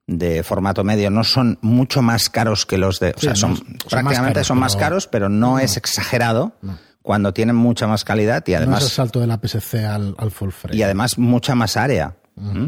de 0.07 0.43
formato 0.43 0.85
medio 0.85 1.11
no 1.11 1.25
son 1.25 1.59
mucho 1.63 2.03
más 2.03 2.31
caros 2.31 2.65
que 2.67 2.79
los 2.79 3.01
de, 3.01 3.13
o 3.17 3.21
sea, 3.21 3.31
no, 3.31 3.37
son, 3.37 3.57
son 3.57 3.67
más 3.67 3.87
prácticamente 3.89 4.35
caros, 4.35 4.47
son 4.47 4.59
más 4.59 4.77
caros, 4.77 5.07
pero 5.09 5.29
no, 5.29 5.59
es 5.59 5.77
exagerado 5.77 6.53
cuando 7.03 7.33
tienen 7.33 7.57
mucha 7.57 7.87
más 7.87 8.05
calidad 8.05 8.45
y 8.47 8.53
no 8.53 8.57
es 8.57 8.63
el 8.63 8.69
además 8.69 8.89
salto 8.89 9.21
del 9.21 9.31
APS-C 9.31 9.85
al, 9.85 10.15
al 10.19 10.31
full 10.31 10.51
frame. 10.51 10.77
y 10.77 10.83
además 10.83 11.19
mucha 11.19 11.55
más 11.55 11.77
área. 11.77 12.17
Mucha 12.35 12.65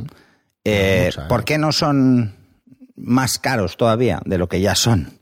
área. 0.64 1.28
¿Por 1.28 1.44
qué 1.44 1.58
no 1.58 1.72
son 1.72 2.34
más 2.96 3.38
caros 3.38 3.76
todavía 3.76 4.20
de 4.24 4.38
lo 4.38 4.48
que 4.48 4.60
ya 4.60 4.74
son? 4.74 5.18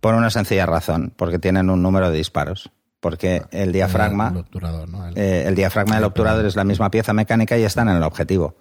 Por 0.00 0.14
una 0.14 0.30
sencilla 0.30 0.66
razón, 0.66 1.12
porque 1.16 1.38
tienen 1.38 1.70
un 1.70 1.82
número 1.82 2.10
de 2.10 2.18
disparos. 2.18 2.70
Porque 3.02 3.42
el 3.50 3.72
diafragma, 3.72 4.28
El 4.28 4.36
obturador, 4.38 4.88
¿no? 4.88 5.08
El- 5.08 5.18
eh, 5.18 5.44
el 5.48 5.56
diafragma 5.56 5.96
del 5.96 6.04
obturador 6.04 6.46
es 6.46 6.54
la 6.54 6.62
misma 6.62 6.88
pieza 6.88 7.12
mecánica 7.12 7.58
y 7.58 7.64
están 7.64 7.88
en 7.88 7.96
el 7.96 8.02
objetivo. 8.04 8.54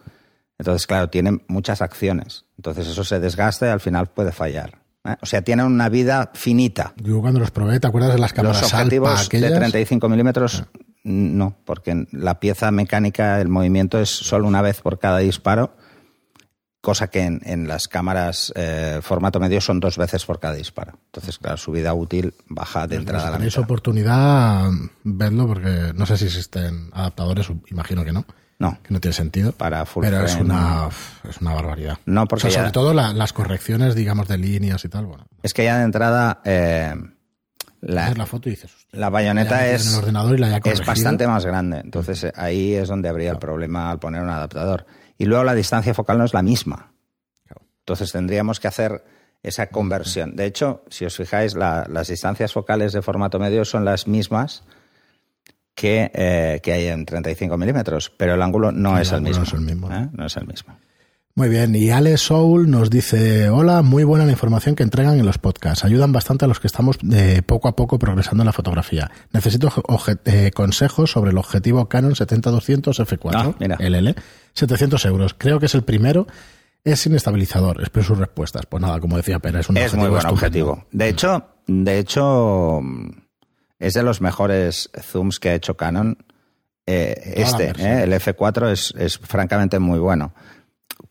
Entonces, 0.57 0.87
claro, 0.87 1.09
tienen 1.09 1.43
muchas 1.47 1.81
acciones. 1.83 2.45
Entonces 2.57 2.87
eso 2.87 3.03
se 3.03 3.19
desgasta 3.19 3.67
y 3.67 3.69
al 3.69 3.79
final 3.79 4.07
puede 4.07 4.31
fallar. 4.31 4.79
¿eh? 5.05 5.15
O 5.21 5.27
sea, 5.27 5.43
tienen 5.43 5.67
una 5.67 5.89
vida 5.89 6.31
finita. 6.33 6.93
Yo 6.97 7.21
cuando 7.21 7.39
los 7.39 7.51
probé, 7.51 7.79
¿te 7.79 7.85
acuerdas 7.87 8.13
de 8.13 8.17
las 8.19 8.33
cámaras 8.33 8.61
Los 8.63 8.73
Alpa 8.73 8.83
objetivos 8.83 9.25
aquellas? 9.27 9.51
de 9.51 9.57
35 9.57 10.09
milímetros, 10.09 10.63
no, 11.03 11.55
porque 11.63 12.07
la 12.11 12.39
pieza 12.39 12.71
mecánica, 12.71 13.39
el 13.41 13.47
movimiento 13.47 13.99
es 13.99 14.09
solo 14.09 14.47
una 14.47 14.63
vez 14.63 14.81
por 14.81 14.97
cada 14.97 15.19
disparo 15.19 15.75
cosa 16.81 17.07
que 17.07 17.21
en, 17.21 17.41
en 17.45 17.67
las 17.67 17.87
cámaras 17.87 18.51
eh, 18.55 18.99
formato 19.03 19.39
medio 19.39 19.61
son 19.61 19.79
dos 19.79 19.97
veces 19.97 20.25
por 20.25 20.39
cada 20.39 20.55
disparo. 20.55 20.93
Entonces, 21.05 21.37
claro, 21.37 21.57
su 21.57 21.71
vida 21.71 21.93
útil 21.93 22.33
baja 22.47 22.87
de 22.87 22.95
entrada 22.95 23.25
a 23.25 23.27
Si 23.27 23.33
tenéis 23.33 23.53
mitad. 23.55 23.63
oportunidad, 23.63 24.69
vedlo 25.03 25.47
porque 25.47 25.91
no 25.95 26.05
sé 26.07 26.17
si 26.17 26.25
existen 26.25 26.89
adaptadores, 26.93 27.47
imagino 27.69 28.03
que 28.03 28.11
no, 28.11 28.25
No, 28.57 28.79
que 28.83 28.93
no 28.93 28.99
tiene 28.99 29.13
sentido. 29.13 29.51
para 29.51 29.85
full 29.85 30.03
Pero 30.03 30.25
es 30.25 30.35
una, 30.35 30.89
es 31.29 31.39
una 31.39 31.53
barbaridad. 31.53 31.97
No, 32.05 32.23
O 32.23 32.27
porque 32.27 32.41
sea, 32.43 32.49
ya- 32.51 32.57
sobre 32.59 32.71
todo 32.71 32.93
la- 32.93 33.13
las 33.13 33.31
correcciones, 33.33 33.93
digamos, 33.95 34.27
de 34.27 34.37
líneas 34.39 34.83
y 34.83 34.89
tal. 34.89 35.05
Bueno, 35.05 35.25
Es 35.43 35.53
que 35.53 35.63
ya 35.63 35.77
de 35.77 35.83
entrada 35.83 36.41
eh, 36.45 36.95
la, 37.81 38.13
la 38.13 38.25
foto 38.25 38.49
y 38.49 38.53
dices, 38.53 38.71
la 38.91 39.09
bayoneta 39.09 39.67
es, 39.67 39.85
en 39.87 39.93
el 39.93 39.99
ordenador 39.99 40.35
y 40.35 40.41
la 40.41 40.47
haya 40.47 40.61
es 40.65 40.85
bastante 40.85 41.27
más 41.27 41.45
grande. 41.45 41.79
Entonces 41.83 42.25
ahí 42.35 42.73
es 42.73 42.87
donde 42.87 43.09
habría 43.09 43.31
el 43.31 43.37
problema 43.37 43.89
al 43.91 43.99
poner 43.99 44.21
un 44.21 44.29
adaptador. 44.29 44.85
Y 45.21 45.25
luego 45.25 45.43
la 45.43 45.53
distancia 45.53 45.93
focal 45.93 46.17
no 46.17 46.25
es 46.25 46.33
la 46.33 46.41
misma. 46.41 46.93
Entonces 47.81 48.11
tendríamos 48.11 48.59
que 48.59 48.67
hacer 48.67 49.03
esa 49.43 49.67
conversión. 49.67 50.35
De 50.35 50.45
hecho, 50.45 50.83
si 50.89 51.05
os 51.05 51.15
fijáis, 51.15 51.55
la- 51.55 51.85
las 51.89 52.07
distancias 52.07 52.53
focales 52.53 52.91
de 52.93 53.01
formato 53.01 53.37
medio 53.37 53.63
son 53.65 53.85
las 53.85 54.07
mismas 54.07 54.63
que, 55.75 56.11
eh, 56.13 56.59
que 56.63 56.73
hay 56.73 56.87
en 56.87 57.05
35 57.05 57.55
milímetros, 57.57 58.09
pero 58.17 58.33
el 58.33 58.41
ángulo 58.41 58.71
no 58.71 58.95
El 58.95 59.03
es 59.03 59.11
el 59.11 59.21
mismo. 59.21 59.37
no 59.39 59.43
es 59.47 59.53
el 59.53 59.61
mismo. 59.61 59.91
¿eh? 59.91 60.09
No 60.11 60.25
es 60.25 60.37
el 60.37 60.47
mismo. 60.47 60.77
Muy 61.41 61.49
bien, 61.49 61.75
y 61.75 61.89
Ale 61.89 62.17
Soul 62.17 62.69
nos 62.69 62.91
dice, 62.91 63.49
hola, 63.49 63.81
muy 63.81 64.03
buena 64.03 64.25
la 64.27 64.31
información 64.31 64.75
que 64.75 64.83
entregan 64.83 65.17
en 65.19 65.25
los 65.25 65.39
podcasts. 65.39 65.83
Ayudan 65.83 66.11
bastante 66.11 66.45
a 66.45 66.47
los 66.47 66.59
que 66.59 66.67
estamos 66.67 66.99
eh, 67.11 67.41
poco 67.43 67.67
a 67.67 67.75
poco 67.75 67.97
progresando 67.97 68.43
en 68.43 68.45
la 68.45 68.53
fotografía. 68.53 69.09
Necesito 69.33 69.69
eh, 70.25 70.51
consejos 70.53 71.09
sobre 71.09 71.31
el 71.31 71.39
objetivo 71.39 71.89
Canon 71.89 72.13
70-200 72.13 72.93
F4 72.93 73.55
Ah. 73.59 73.77
LL, 73.79 74.13
700 74.53 75.03
euros. 75.05 75.33
Creo 75.35 75.59
que 75.59 75.65
es 75.65 75.73
el 75.73 75.81
primero. 75.81 76.27
Es 76.83 76.99
sin 76.99 77.15
estabilizador. 77.15 77.81
Espero 77.81 78.05
sus 78.05 78.19
respuestas. 78.19 78.67
Pues 78.67 78.79
nada, 78.79 78.99
como 78.99 79.17
decía 79.17 79.39
Pera, 79.39 79.61
es 79.61 79.69
un 79.69 79.77
es 79.77 79.95
muy 79.95 80.09
buen 80.09 80.19
estupendo. 80.19 80.33
objetivo. 80.35 80.85
De 80.91 81.09
hecho, 81.09 81.43
de 81.65 81.97
hecho, 81.97 82.81
es 83.79 83.95
de 83.95 84.03
los 84.03 84.21
mejores 84.21 84.91
zooms 84.95 85.39
que 85.39 85.49
ha 85.49 85.55
hecho 85.55 85.75
Canon. 85.75 86.19
Eh, 86.85 87.33
este, 87.37 87.71
eh, 87.79 88.03
el 88.03 88.13
F4 88.13 88.71
es, 88.71 88.93
es 88.95 89.17
francamente 89.17 89.79
muy 89.79 89.97
bueno. 89.97 90.35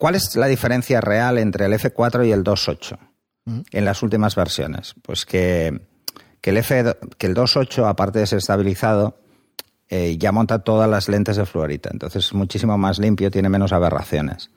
¿Cuál 0.01 0.15
es 0.15 0.35
la 0.35 0.47
diferencia 0.47 1.03
real 1.03 1.37
entre 1.37 1.67
el 1.67 1.75
F4 1.75 2.27
y 2.27 2.33
el 2.33 2.43
2.8 2.43 2.99
Mm. 3.45 3.61
en 3.71 3.85
las 3.85 4.03
últimas 4.03 4.35
versiones? 4.35 4.95
Pues 5.03 5.27
que, 5.27 5.79
que 6.41 6.51
el, 6.51 6.57
F, 6.57 6.97
que 7.19 7.27
el 7.27 7.35
2.8, 7.35 7.87
aparte 7.87 8.19
de 8.19 8.27
ser 8.27 8.39
estabilizado, 8.39 9.19
eh, 9.91 10.17
ya 10.17 10.33
monta 10.33 10.61
todas 10.61 10.89
las 10.89 11.11
lentes 11.11 11.37
de 11.37 11.45
fluorita. 11.45 11.91
Entonces 11.93 12.25
es 12.25 12.33
muchísimo 12.33 12.79
más 12.79 12.99
limpio, 12.99 13.31
tiene 13.31 13.51
menos 13.51 13.73
aberraciones. 13.73 14.51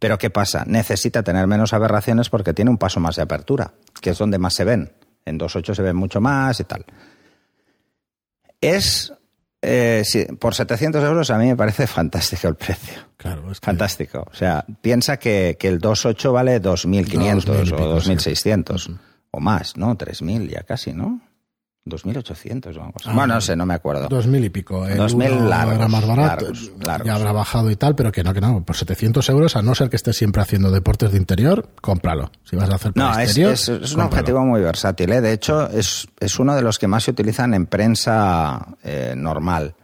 Pero 0.00 0.18
¿qué 0.18 0.30
pasa? 0.30 0.64
Necesita 0.66 1.22
tener 1.22 1.46
menos 1.46 1.72
aberraciones 1.74 2.28
porque 2.28 2.52
tiene 2.52 2.72
un 2.72 2.78
paso 2.78 2.98
más 2.98 3.14
de 3.14 3.22
apertura, 3.22 3.74
que 4.00 4.10
es 4.10 4.18
donde 4.18 4.38
más 4.38 4.54
se 4.54 4.64
ven. 4.64 4.90
En 5.24 5.38
2.8 5.38 5.74
se 5.76 5.82
ven 5.82 5.94
mucho 5.94 6.20
más 6.20 6.58
y 6.58 6.64
tal. 6.64 6.84
Es, 8.60 9.12
eh, 9.62 10.02
sí, 10.04 10.24
por 10.38 10.54
700 10.54 11.02
euros 11.04 11.30
a 11.30 11.38
mí 11.38 11.46
me 11.46 11.56
parece 11.56 11.86
fantástico 11.86 12.48
el 12.48 12.54
precio. 12.54 12.94
Claro, 13.16 13.50
es 13.50 13.60
que- 13.60 13.66
Fantástico. 13.66 14.26
O 14.30 14.34
sea, 14.34 14.64
piensa 14.80 15.16
que, 15.18 15.56
que 15.58 15.68
el 15.68 15.80
2.8 15.80 16.32
vale 16.32 16.60
2.500 16.62 17.44
2000 17.44 17.68
y 17.68 17.70
pico, 17.72 17.88
o 17.94 18.00
sí. 18.00 18.10
2.600 18.12 18.98
o 19.30 19.40
más, 19.40 19.76
¿no? 19.76 19.96
3.000 19.96 20.48
ya 20.48 20.62
casi, 20.62 20.92
¿no? 20.92 21.20
2.800 21.88 22.66
o 22.76 22.82
algo 22.82 22.92
así. 22.96 23.08
Ah, 23.08 23.12
bueno, 23.14 23.34
no 23.34 23.40
sé, 23.40 23.56
no 23.56 23.66
me 23.66 23.74
acuerdo. 23.74 24.08
Dos 24.08 24.26
mil 24.26 24.44
y 24.44 24.50
pico. 24.50 24.86
El 24.86 24.96
2000 24.96 25.32
uno 25.32 25.48
largos, 25.48 25.74
era 25.76 25.88
más 25.88 26.06
barato. 26.06 26.42
largos, 26.44 26.70
largos. 26.80 27.06
Ya 27.06 27.14
habrá 27.14 27.32
bajado 27.32 27.70
y 27.70 27.76
tal, 27.76 27.94
pero 27.94 28.12
que 28.12 28.22
no, 28.22 28.32
que 28.34 28.40
no. 28.40 28.64
Por 28.64 28.76
700 28.76 29.28
euros, 29.30 29.56
a 29.56 29.62
no 29.62 29.74
ser 29.74 29.90
que 29.90 29.96
estés 29.96 30.16
siempre 30.16 30.42
haciendo 30.42 30.70
deportes 30.70 31.12
de 31.12 31.18
interior, 31.18 31.68
cómpralo. 31.80 32.30
Si 32.44 32.56
vas 32.56 32.70
a 32.70 32.74
hacer 32.76 32.92
por 32.92 33.02
No, 33.02 33.10
es, 33.12 33.18
exterior, 33.26 33.52
es- 33.52 33.68
es 33.68 33.92
un 33.94 34.00
objetivo 34.02 34.44
muy 34.44 34.60
versátil. 34.60 35.12
¿eh? 35.12 35.20
De 35.20 35.32
hecho, 35.32 35.68
es, 35.70 36.06
es 36.20 36.38
uno 36.38 36.54
de 36.54 36.62
los 36.62 36.78
que 36.78 36.86
más 36.88 37.04
se 37.04 37.10
utilizan 37.12 37.54
en 37.54 37.66
prensa 37.66 38.66
eh, 38.82 39.14
normal. 39.16 39.74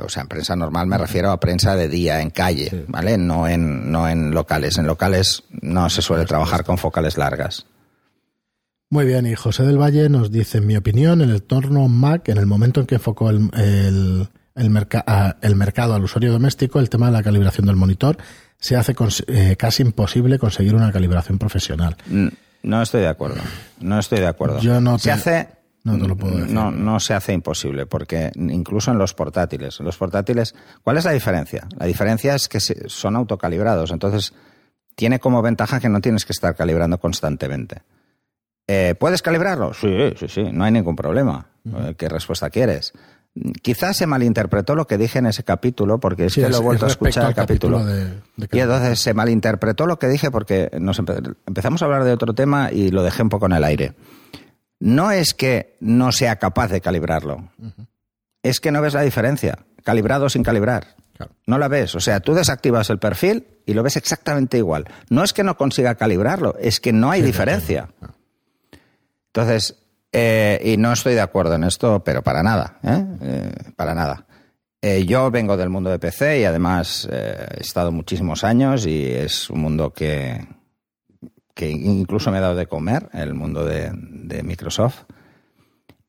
O 0.00 0.08
sea, 0.08 0.22
en 0.22 0.28
prensa 0.28 0.54
normal 0.54 0.86
me 0.86 0.96
refiero 0.96 1.32
a 1.32 1.40
prensa 1.40 1.74
de 1.74 1.88
día, 1.88 2.20
en 2.22 2.30
calle, 2.30 2.84
¿vale? 2.86 3.18
No 3.18 3.48
en, 3.48 3.90
no 3.90 4.08
en 4.08 4.30
locales. 4.30 4.78
En 4.78 4.86
locales 4.86 5.42
no 5.60 5.90
se 5.90 6.02
suele 6.02 6.24
trabajar 6.24 6.62
con 6.64 6.78
focales 6.78 7.18
largas. 7.18 7.66
Muy 8.90 9.04
bien, 9.04 9.26
y 9.26 9.34
José 9.34 9.64
del 9.64 9.76
Valle 9.78 10.08
nos 10.08 10.30
dice, 10.30 10.58
en 10.58 10.66
mi 10.66 10.76
opinión, 10.76 11.20
el 11.20 11.30
entorno 11.34 11.86
Mac, 11.88 12.28
en 12.30 12.38
el 12.38 12.46
momento 12.46 12.80
en 12.80 12.86
que 12.86 12.94
enfocó 12.94 13.28
el, 13.28 13.50
el, 13.52 14.28
el 14.54 14.70
merca- 14.70 15.04
a- 15.06 15.36
el 15.42 15.56
mercado 15.56 15.94
al 15.94 16.04
usuario 16.04 16.32
doméstico, 16.32 16.78
el 16.80 16.88
tema 16.88 17.06
de 17.06 17.12
la 17.12 17.22
calibración 17.22 17.66
del 17.66 17.76
monitor, 17.76 18.16
se 18.58 18.76
hace 18.76 18.94
eh, 19.26 19.56
casi 19.58 19.82
imposible 19.82 20.38
conseguir 20.38 20.74
una 20.74 20.90
calibración 20.90 21.38
profesional. 21.38 21.96
No 22.62 22.80
estoy 22.82 23.02
de 23.02 23.08
acuerdo. 23.08 23.36
No 23.78 23.98
estoy 23.98 24.20
de 24.20 24.26
acuerdo. 24.26 24.58
Yo 24.60 24.80
no 24.80 24.98
se 24.98 25.04
te- 25.04 25.12
hace. 25.12 25.48
no 25.84 25.98
te 25.98 26.08
lo 26.08 26.16
puedo 26.16 26.38
decir. 26.38 26.52
No, 26.54 26.70
no 26.70 26.98
se 26.98 27.12
hace 27.12 27.34
imposible, 27.34 27.84
porque 27.84 28.32
incluso 28.36 28.90
en 28.90 28.96
los 28.98 29.12
portátiles. 29.12 29.78
en 29.80 29.86
Los 29.86 29.98
portátiles. 29.98 30.54
¿Cuál 30.82 30.96
es 30.96 31.04
la 31.04 31.12
diferencia? 31.12 31.68
La 31.78 31.84
diferencia 31.84 32.34
es 32.34 32.48
que 32.48 32.58
se- 32.60 32.88
son 32.88 33.16
autocalibrados. 33.16 33.90
Entonces, 33.90 34.32
tiene 34.96 35.20
como 35.20 35.42
ventaja 35.42 35.78
que 35.78 35.90
no 35.90 36.00
tienes 36.00 36.24
que 36.24 36.32
estar 36.32 36.56
calibrando 36.56 36.98
constantemente. 36.98 37.82
Eh, 38.68 38.94
¿Puedes 38.98 39.22
calibrarlo? 39.22 39.72
Sí, 39.74 40.12
sí, 40.18 40.28
sí, 40.28 40.42
no 40.52 40.62
hay 40.64 40.70
ningún 40.72 40.94
problema. 40.94 41.46
Eh, 41.66 41.94
¿Qué 41.96 42.08
respuesta 42.08 42.50
quieres? 42.50 42.92
Quizás 43.62 43.96
se 43.96 44.06
malinterpretó 44.06 44.74
lo 44.74 44.86
que 44.86 44.98
dije 44.98 45.18
en 45.20 45.26
ese 45.26 45.42
capítulo, 45.44 45.98
porque 46.00 46.26
es 46.26 46.32
Sí, 46.34 46.42
que 46.42 46.48
lo 46.48 46.56
he 46.58 46.60
vuelto 46.60 46.84
a 46.86 46.88
escuchar 46.88 47.22
el 47.24 47.28
al 47.28 47.34
capítulo. 47.34 47.78
capítulo 47.78 47.96
de- 47.96 48.46
de 48.46 48.48
y 48.52 48.60
entonces 48.60 48.98
se 49.00 49.14
malinterpretó 49.14 49.86
lo 49.86 49.98
que 49.98 50.08
dije 50.08 50.30
porque 50.30 50.70
nos 50.80 51.00
empe- 51.00 51.34
empezamos 51.46 51.80
a 51.80 51.84
hablar 51.86 52.04
de 52.04 52.12
otro 52.12 52.34
tema 52.34 52.70
y 52.72 52.90
lo 52.90 53.02
dejé 53.02 53.22
un 53.22 53.28
poco 53.28 53.46
en 53.46 53.52
el 53.52 53.64
aire. 53.64 53.94
No 54.80 55.10
es 55.12 55.34
que 55.34 55.76
no 55.80 56.12
sea 56.12 56.36
capaz 56.36 56.68
de 56.68 56.80
calibrarlo, 56.80 57.48
es 58.42 58.60
que 58.60 58.70
no 58.72 58.80
ves 58.82 58.94
la 58.94 59.02
diferencia, 59.02 59.58
calibrado 59.84 60.28
sin 60.28 60.42
calibrar. 60.42 60.96
Claro. 61.16 61.32
No 61.46 61.58
la 61.58 61.66
ves. 61.68 61.94
O 61.96 62.00
sea, 62.00 62.20
tú 62.20 62.34
desactivas 62.34 62.90
el 62.90 62.98
perfil 62.98 63.46
y 63.66 63.74
lo 63.74 63.82
ves 63.82 63.96
exactamente 63.96 64.56
igual. 64.58 64.84
No 65.10 65.24
es 65.24 65.32
que 65.32 65.42
no 65.42 65.56
consiga 65.56 65.96
calibrarlo, 65.96 66.54
es 66.60 66.78
que 66.80 66.92
no 66.92 67.10
hay 67.10 67.22
diferencia. 67.22 67.88
Entonces, 69.32 69.76
eh, 70.12 70.60
y 70.64 70.76
no 70.76 70.92
estoy 70.92 71.14
de 71.14 71.20
acuerdo 71.20 71.54
en 71.54 71.64
esto, 71.64 72.02
pero 72.04 72.22
para 72.22 72.42
nada, 72.42 72.78
¿eh? 72.82 73.04
Eh, 73.22 73.52
para 73.76 73.94
nada. 73.94 74.26
Eh, 74.80 75.04
yo 75.06 75.30
vengo 75.30 75.56
del 75.56 75.70
mundo 75.70 75.90
de 75.90 75.98
PC 75.98 76.40
y 76.40 76.44
además 76.44 77.08
eh, 77.10 77.46
he 77.56 77.60
estado 77.60 77.90
muchísimos 77.90 78.44
años 78.44 78.86
y 78.86 79.06
es 79.06 79.50
un 79.50 79.60
mundo 79.60 79.92
que, 79.92 80.46
que 81.52 81.68
incluso 81.68 82.30
me 82.30 82.38
he 82.38 82.40
dado 82.40 82.54
de 82.54 82.66
comer, 82.66 83.08
el 83.12 83.34
mundo 83.34 83.64
de, 83.64 83.90
de 83.92 84.42
Microsoft. 84.42 85.02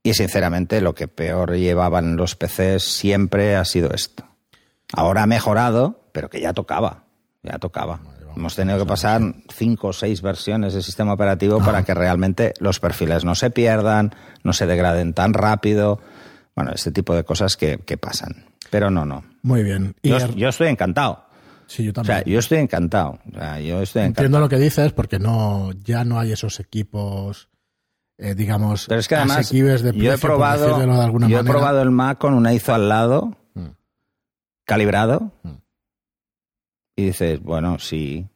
Y 0.04 0.14
sinceramente 0.14 0.82
lo 0.82 0.94
que 0.94 1.08
peor 1.08 1.56
llevaban 1.58 2.16
los 2.16 2.36
PCs 2.36 2.84
siempre 2.84 3.56
ha 3.56 3.66
sido 3.66 3.92
esto. 3.92 4.24
Ahora 4.94 5.24
ha 5.24 5.28
mejorado, 5.28 6.10
pero 6.14 6.30
que 6.30 6.40
ya 6.40 6.54
tocaba, 6.54 7.06
ya 7.44 7.58
tocaba. 7.58 8.00
Hemos 8.36 8.56
tenido 8.56 8.78
que 8.80 8.86
pasar 8.86 9.22
cinco 9.50 9.88
o 9.90 9.94
seis 9.94 10.22
versiones 10.22 10.74
de 10.74 10.82
sistema 10.82 11.14
operativo 11.14 11.60
para 11.60 11.84
que 11.84 11.94
realmente 11.94 12.54
los 12.60 12.80
perfiles 12.80 13.26
no 13.26 13.36
se 13.36 13.50
pierdan, 13.52 14.14
no 14.44 14.54
se 14.54 14.66
degraden 14.68 15.14
tan 15.14 15.34
rápido. 15.34 16.00
Bueno, 16.56 16.72
este 16.74 16.92
tipo 16.92 17.14
de 17.16 17.24
cosas 17.24 17.58
que, 17.58 17.80
que 17.80 17.98
pasan. 17.98 18.46
Pero 18.70 18.90
no, 18.92 19.06
no. 19.06 19.24
Muy 19.42 19.64
bien. 19.64 19.96
Y 20.02 20.10
Yo, 20.10 20.18
er- 20.18 20.36
yo 20.36 20.50
estoy 20.50 20.68
encantado. 20.68 21.26
sí, 21.68 21.84
yo 21.84 21.92
O 21.92 21.94
también. 21.94 22.18
sea, 22.18 22.26
yo 22.26 22.40
estoy 22.40 22.58
encantado. 22.60 23.20
O 23.30 23.34
sea, 23.38 23.60
yo 23.60 23.82
estoy 23.82 24.02
encantado. 24.04 24.26
Entiendo 24.26 24.40
lo 24.40 24.50
que 24.50 24.58
dices 24.58 24.92
porque 24.94 25.20
no 25.20 25.72
ya 25.84 26.04
no 26.04 26.20
hay 26.20 26.32
esos 26.34 26.60
equipos, 26.60 27.50
eh, 28.18 28.36
digamos, 28.36 28.86
Pero 28.88 29.00
es 29.00 29.08
que 29.08 29.16
además 29.16 29.38
asequibles 29.40 29.82
de 29.82 29.94
yo 29.94 30.14
he 30.14 30.18
probado, 30.18 30.78
de 30.78 30.86
yo 30.86 31.08
he 31.08 31.10
manera. 31.20 31.44
probado 31.44 31.82
el 31.82 31.92
Mac 31.92 32.18
con 32.18 32.34
una 32.34 32.54
ISO 32.54 32.74
al 32.74 32.90
lado, 32.90 33.36
Mm. 33.54 33.68
calibrado, 34.66 35.32
Mm. 35.44 35.50
Y 37.00 37.06
dices, 37.06 37.42
bueno, 37.42 37.80
sí, 37.80 38.28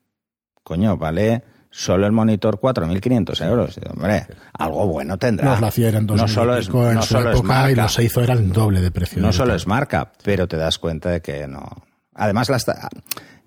coño, 0.64 0.98
vale 0.98 1.44
solo 1.70 2.06
el 2.06 2.12
monitor 2.12 2.60
4.500 2.60 3.46
euros. 3.46 3.80
Hombre, 3.90 4.28
algo 4.54 4.88
bueno 4.88 5.18
tendrá. 5.18 5.60
La 5.60 5.68
hacían 5.68 5.96
no 6.06 6.16
2000 6.16 6.30
solo 6.30 6.56
es, 6.56 6.68
en 6.70 6.96
no 6.96 7.02
su 7.02 7.14
solo 7.14 7.32
es 7.32 7.36
época 7.36 7.72
y 7.72 7.76
marca, 7.76 7.82
los 7.84 8.00
Eizo 8.00 8.22
eran 8.22 8.38
el 8.38 8.54
doble 8.54 8.80
de 8.80 8.92
precio. 8.92 9.22
no 9.22 9.28
de 9.30 9.34
solo 9.34 9.56
es 9.56 9.68
marca, 9.68 10.12
pero 10.24 10.48
te 10.48 10.56
das 10.56 10.78
cuenta 10.78 11.10
de 11.10 11.22
que 11.22 11.48
no. 11.48 11.68
Además, 12.14 12.50
las 12.50 12.66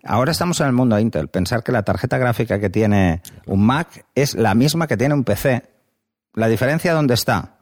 ahora 0.02 0.32
estamos 0.32 0.60
en 0.60 0.66
el 0.66 0.72
mundo 0.72 0.98
Intel. 0.98 1.28
Pensar 1.28 1.62
que 1.62 1.72
la 1.72 1.84
tarjeta 1.84 2.18
gráfica 2.18 2.58
que 2.58 2.68
tiene 2.68 3.22
un 3.46 3.64
Mac 3.64 4.04
es 4.14 4.34
la 4.34 4.54
misma 4.54 4.86
que 4.88 4.96
tiene 4.96 5.14
un 5.14 5.24
PC. 5.24 5.62
La 6.34 6.48
diferencia 6.48 6.92
dónde 6.92 7.14
está? 7.14 7.58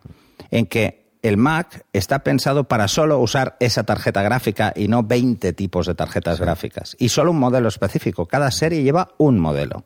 En 0.51 0.67
que 0.67 1.04
el 1.25 1.37
Mac 1.39 1.85
está 1.93 2.21
pensado 2.21 2.65
para 2.65 2.87
solo 2.87 3.19
usar 3.19 3.57
esa 3.59 3.83
tarjeta 3.85 4.23
gráfica 4.23 4.73
y 4.77 4.89
no 4.89 5.03
20 5.03 5.53
tipos 5.55 5.87
de 5.87 5.95
tarjetas 5.95 6.39
gráficas. 6.41 6.95
Y 6.99 7.09
solo 7.09 7.31
un 7.31 7.39
modelo 7.39 7.69
específico. 7.69 8.27
Cada 8.27 8.51
serie 8.51 8.83
lleva 8.83 9.09
un 9.19 9.39
modelo. 9.41 9.85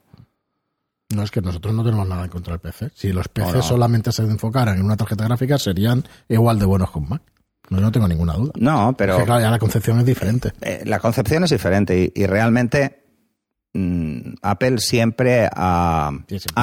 No 1.14 1.22
es 1.22 1.30
que 1.30 1.40
nosotros 1.40 1.72
no 1.74 1.84
tenemos 1.84 2.06
nada 2.06 2.24
en 2.24 2.30
contra 2.30 2.52
del 2.52 2.60
PC. 2.60 2.90
Si 2.94 3.12
los 3.12 3.28
PC 3.28 3.52
No, 3.52 3.62
solamente 3.62 4.12
se 4.12 4.22
enfocaran 4.22 4.76
en 4.78 4.84
una 4.84 4.96
tarjeta 4.96 5.24
gráfica, 5.24 5.58
serían 5.58 6.04
igual 6.28 6.58
de 6.58 6.66
buenos 6.66 6.90
un 6.94 7.08
Mac. 7.08 7.22
No, 7.70 7.80
no 7.80 7.92
tengo 7.92 8.08
ninguna 8.08 8.34
duda. 8.34 8.52
No, 8.58 8.94
pero 8.96 9.14
Es 9.14 9.18
que, 9.20 9.24
claro, 9.26 9.40
ya 9.40 9.50
la 9.50 9.58
concepción 9.58 9.98
es 10.00 10.06
diferente. 10.06 10.52
eh, 10.60 10.82
la 10.86 10.98
concepción 11.00 11.44
es 11.44 11.50
diferente 11.50 12.12
y, 12.14 12.20
y 12.20 12.26
realmente 12.26 13.04
Apple 14.42 14.78
siempre 14.78 15.48
ha, 15.52 16.10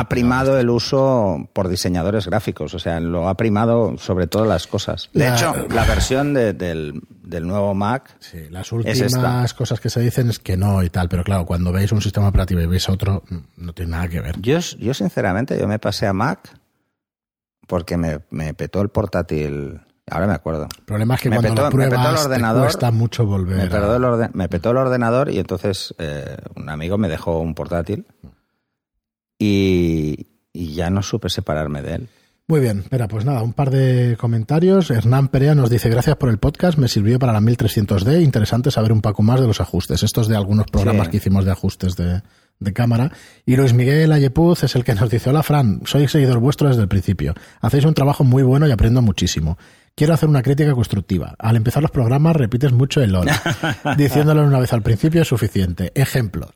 primado 0.09 0.57
el 0.59 0.69
uso 0.69 1.49
por 1.53 1.67
diseñadores 1.69 2.25
gráficos, 2.27 2.73
o 2.73 2.79
sea, 2.79 2.99
lo 2.99 3.27
ha 3.29 3.35
primado 3.35 3.97
sobre 3.97 4.27
todas 4.27 4.47
las 4.47 4.67
cosas. 4.67 5.09
De 5.13 5.21
La- 5.29 5.35
hecho, 5.35 5.53
la 5.69 5.85
versión 5.85 6.33
de- 6.33 6.53
del, 6.53 7.01
del 7.23 7.47
nuevo 7.47 7.73
Mac, 7.73 8.15
Sí, 8.19 8.39
las 8.49 8.67
Es 8.67 8.71
últimas 8.73 8.99
esta. 9.01 9.45
cosas 9.57 9.79
que 9.79 9.89
se 9.89 9.99
dicen 10.01 10.29
es 10.29 10.39
que 10.39 10.57
no 10.57 10.83
y 10.83 10.89
tal, 10.89 11.09
pero 11.09 11.23
claro, 11.23 11.45
cuando 11.45 11.71
veis 11.71 11.91
un 11.91 12.01
sistema 12.01 12.27
operativo 12.29 12.61
y 12.61 12.65
veis 12.67 12.87
otro, 12.89 13.23
mm, 13.29 13.37
no 13.65 13.73
tiene 13.73 13.91
nada 13.91 14.07
que 14.07 14.21
ver. 14.21 14.39
yo, 14.41 14.59
yo 14.79 14.93
sinceramente, 14.93 15.57
yo 15.59 15.67
me 15.67 15.79
pasé 15.79 16.07
a 16.07 16.13
Mac 16.13 16.59
porque 17.67 17.97
me, 17.97 18.19
me 18.29 18.53
petó 18.53 18.81
el 18.81 18.89
portátil, 18.89 19.81
ahora 20.09 20.27
me 20.27 20.33
acuerdo. 20.33 20.67
El 20.77 20.83
problema 20.85 21.15
es 21.15 21.21
que 21.21 21.29
Me 21.29 21.37
cuando 21.37 21.49
petó- 21.55 21.69
lo 21.71 21.77
me 21.77 21.83
petó 21.89 22.09
el 22.09 22.15
te 22.15 22.21
ordenador, 22.21 22.61
cuesta 22.63 22.91
mucho 22.91 23.25
volver. 23.25 23.57
Me, 23.57 23.63
a- 23.63 23.69
petó 23.69 23.95
el 23.95 24.03
orden- 24.03 24.31
me 24.33 24.49
petó 24.49 24.71
el 24.71 24.77
ordenador 24.77 25.29
y 25.31 25.39
entonces 25.39 25.93
eh, 25.97 26.37
un 26.55 26.69
amigo 26.69 26.97
me 26.97 27.09
dejó 27.09 27.39
un 27.39 27.55
portátil 27.55 28.05
y, 29.39 30.27
y 30.53 30.73
ya 30.73 30.89
no 30.89 31.01
supe 31.01 31.29
separarme 31.29 31.81
de 31.81 31.95
él. 31.95 32.07
Muy 32.47 32.59
bien, 32.59 32.79
espera, 32.81 33.07
pues 33.07 33.25
nada, 33.25 33.41
un 33.41 33.53
par 33.53 33.71
de 33.71 34.17
comentarios. 34.19 34.91
Hernán 34.91 35.29
Perea 35.29 35.55
nos 35.55 35.71
dice, 35.71 35.89
gracias 35.89 36.15
por 36.17 36.29
el 36.29 36.37
podcast, 36.37 36.77
me 36.77 36.87
sirvió 36.87 37.17
para 37.17 37.33
la 37.33 37.41
1300D, 37.41 38.21
interesante 38.21 38.69
saber 38.69 38.91
un 38.91 39.01
poco 39.01 39.23
más 39.23 39.41
de 39.41 39.47
los 39.47 39.61
ajustes. 39.61 40.03
Estos 40.03 40.27
de 40.27 40.35
algunos 40.35 40.67
programas 40.67 41.07
Sí. 41.07 41.11
que 41.11 41.17
hicimos 41.17 41.43
de 41.43 41.51
ajustes 41.51 41.95
de, 41.95 42.21
de 42.59 42.73
cámara. 42.73 43.11
Y 43.47 43.55
Luis 43.55 43.73
Miguel 43.73 44.11
Ayepuz 44.11 44.63
es 44.63 44.75
el 44.75 44.83
que 44.83 44.93
nos 44.93 45.09
dice, 45.09 45.31
hola 45.31 45.41
Fran, 45.41 45.81
soy 45.85 46.07
seguidor 46.07 46.37
vuestro 46.37 46.67
desde 46.69 46.83
el 46.83 46.87
principio. 46.87 47.33
Hacéis 47.61 47.83
un 47.85 47.95
trabajo 47.95 48.23
muy 48.23 48.43
bueno 48.43 48.67
y 48.67 48.71
aprendo 48.71 49.01
muchísimo. 49.01 49.57
Quiero 49.97 50.13
hacer 50.13 50.27
una 50.27 50.41
crítica 50.41 50.73
constructiva. 50.73 51.35
Al 51.39 51.55
empezar 51.55 51.81
los 51.81 51.91
programas 51.91 52.35
repites 52.35 52.73
mucho 52.73 53.01
el 53.01 53.15
hola. 53.15 53.39
Diciéndolo 53.97 54.43
una 54.43 54.59
vez 54.59 54.73
al 54.73 54.81
principio 54.81 55.21
es 55.21 55.27
suficiente. 55.29 55.93
Ejemplo. 55.95 56.49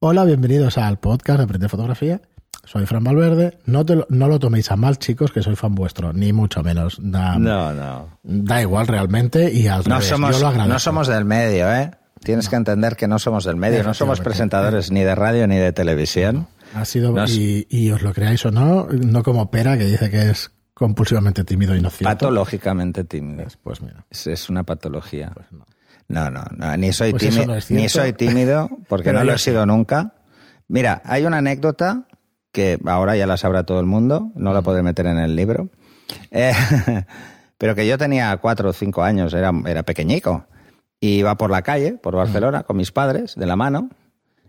Hola, 0.00 0.24
bienvenidos 0.24 0.78
al 0.78 0.98
podcast 0.98 1.36
de 1.38 1.44
Aprender 1.44 1.68
Fotografía. 1.68 2.22
Soy 2.64 2.86
Fran 2.86 3.04
Valverde. 3.04 3.58
No, 3.66 3.84
te 3.84 3.94
lo, 3.96 4.06
no 4.08 4.26
lo 4.28 4.38
toméis 4.38 4.70
a 4.70 4.76
mal, 4.76 4.98
chicos, 4.98 5.32
que 5.32 5.42
soy 5.42 5.54
fan 5.54 5.74
vuestro, 5.74 6.14
ni 6.14 6.32
mucho 6.32 6.62
menos. 6.62 6.96
Da, 7.02 7.38
No, 7.38 7.74
no. 7.74 8.18
da 8.22 8.62
igual 8.62 8.86
realmente 8.86 9.52
y 9.52 9.66
al 9.66 9.82
No 9.86 9.96
revés. 9.96 10.06
somos, 10.08 10.36
Yo 10.36 10.40
lo 10.40 10.48
agradezco. 10.48 10.72
no 10.72 10.78
somos 10.78 11.08
del 11.08 11.26
medio, 11.26 11.70
¿eh? 11.74 11.90
Tienes 12.24 12.48
que 12.48 12.56
entender 12.56 12.96
que 12.96 13.06
no 13.06 13.18
somos 13.18 13.44
del 13.44 13.56
medio, 13.56 13.82
no 13.84 13.92
somos 13.92 14.20
presentadores 14.20 14.90
ni 14.90 15.02
de 15.02 15.14
radio 15.14 15.46
ni 15.46 15.56
de 15.56 15.72
televisión. 15.72 16.48
Ha 16.74 16.86
sido, 16.86 17.12
Nos- 17.12 17.32
y, 17.36 17.66
y 17.68 17.90
os 17.90 18.00
lo 18.00 18.14
creáis 18.14 18.44
o 18.46 18.50
no, 18.50 18.86
no 18.90 19.22
como 19.22 19.50
Pera, 19.50 19.76
que 19.76 19.84
dice 19.84 20.10
que 20.10 20.30
es 20.30 20.50
compulsivamente 20.78 21.44
tímido 21.44 21.74
y 21.76 21.80
no 21.80 21.90
cierto. 21.90 22.10
Patológicamente 22.14 23.04
tímidos. 23.04 23.56
Pues 23.62 23.80
mira, 23.82 24.04
Es, 24.10 24.26
es 24.26 24.48
una 24.48 24.62
patología. 24.64 25.32
pues 25.34 25.50
no. 25.52 25.66
No, 26.08 26.30
no, 26.30 26.42
no, 26.56 26.76
ni 26.78 26.92
soy 26.92 27.10
Pues 27.10 27.24
tímido, 27.24 27.46
no 27.46 27.54
ni 27.68 27.88
soy 27.88 28.12
tímido 28.14 28.70
porque 28.88 29.12
no 29.12 29.24
lo 29.24 29.34
he 29.34 29.38
sido 29.38 29.66
nunca. 29.66 30.14
Mira, 30.68 31.02
hay 31.04 31.24
una 31.26 31.38
anécdota 31.38 32.04
que 32.52 32.78
ahora 32.86 33.14
ya 33.16 33.26
la 33.26 33.36
sabrá 33.36 33.64
todo 33.64 33.80
el 33.80 33.86
mundo, 33.86 34.30
no 34.34 34.50
Mm. 34.50 34.54
la 34.54 34.62
podré 34.62 34.82
meter 34.82 35.06
en 35.06 35.18
el 35.18 35.36
libro, 35.36 35.68
Eh, 36.30 36.52
pero 37.58 37.74
que 37.74 37.86
yo 37.86 37.98
tenía 37.98 38.34
cuatro 38.38 38.70
o 38.70 38.72
cinco 38.72 39.02
años, 39.02 39.34
era, 39.34 39.52
era 39.66 39.82
pequeñico, 39.82 40.46
y 41.00 41.18
iba 41.18 41.36
por 41.36 41.50
la 41.50 41.60
calle, 41.62 41.92
por 41.92 42.14
Mm. 42.14 42.18
Barcelona, 42.18 42.62
con 42.62 42.76
mis 42.78 42.90
padres, 42.92 43.34
de 43.36 43.44
la 43.46 43.56
mano, 43.56 43.90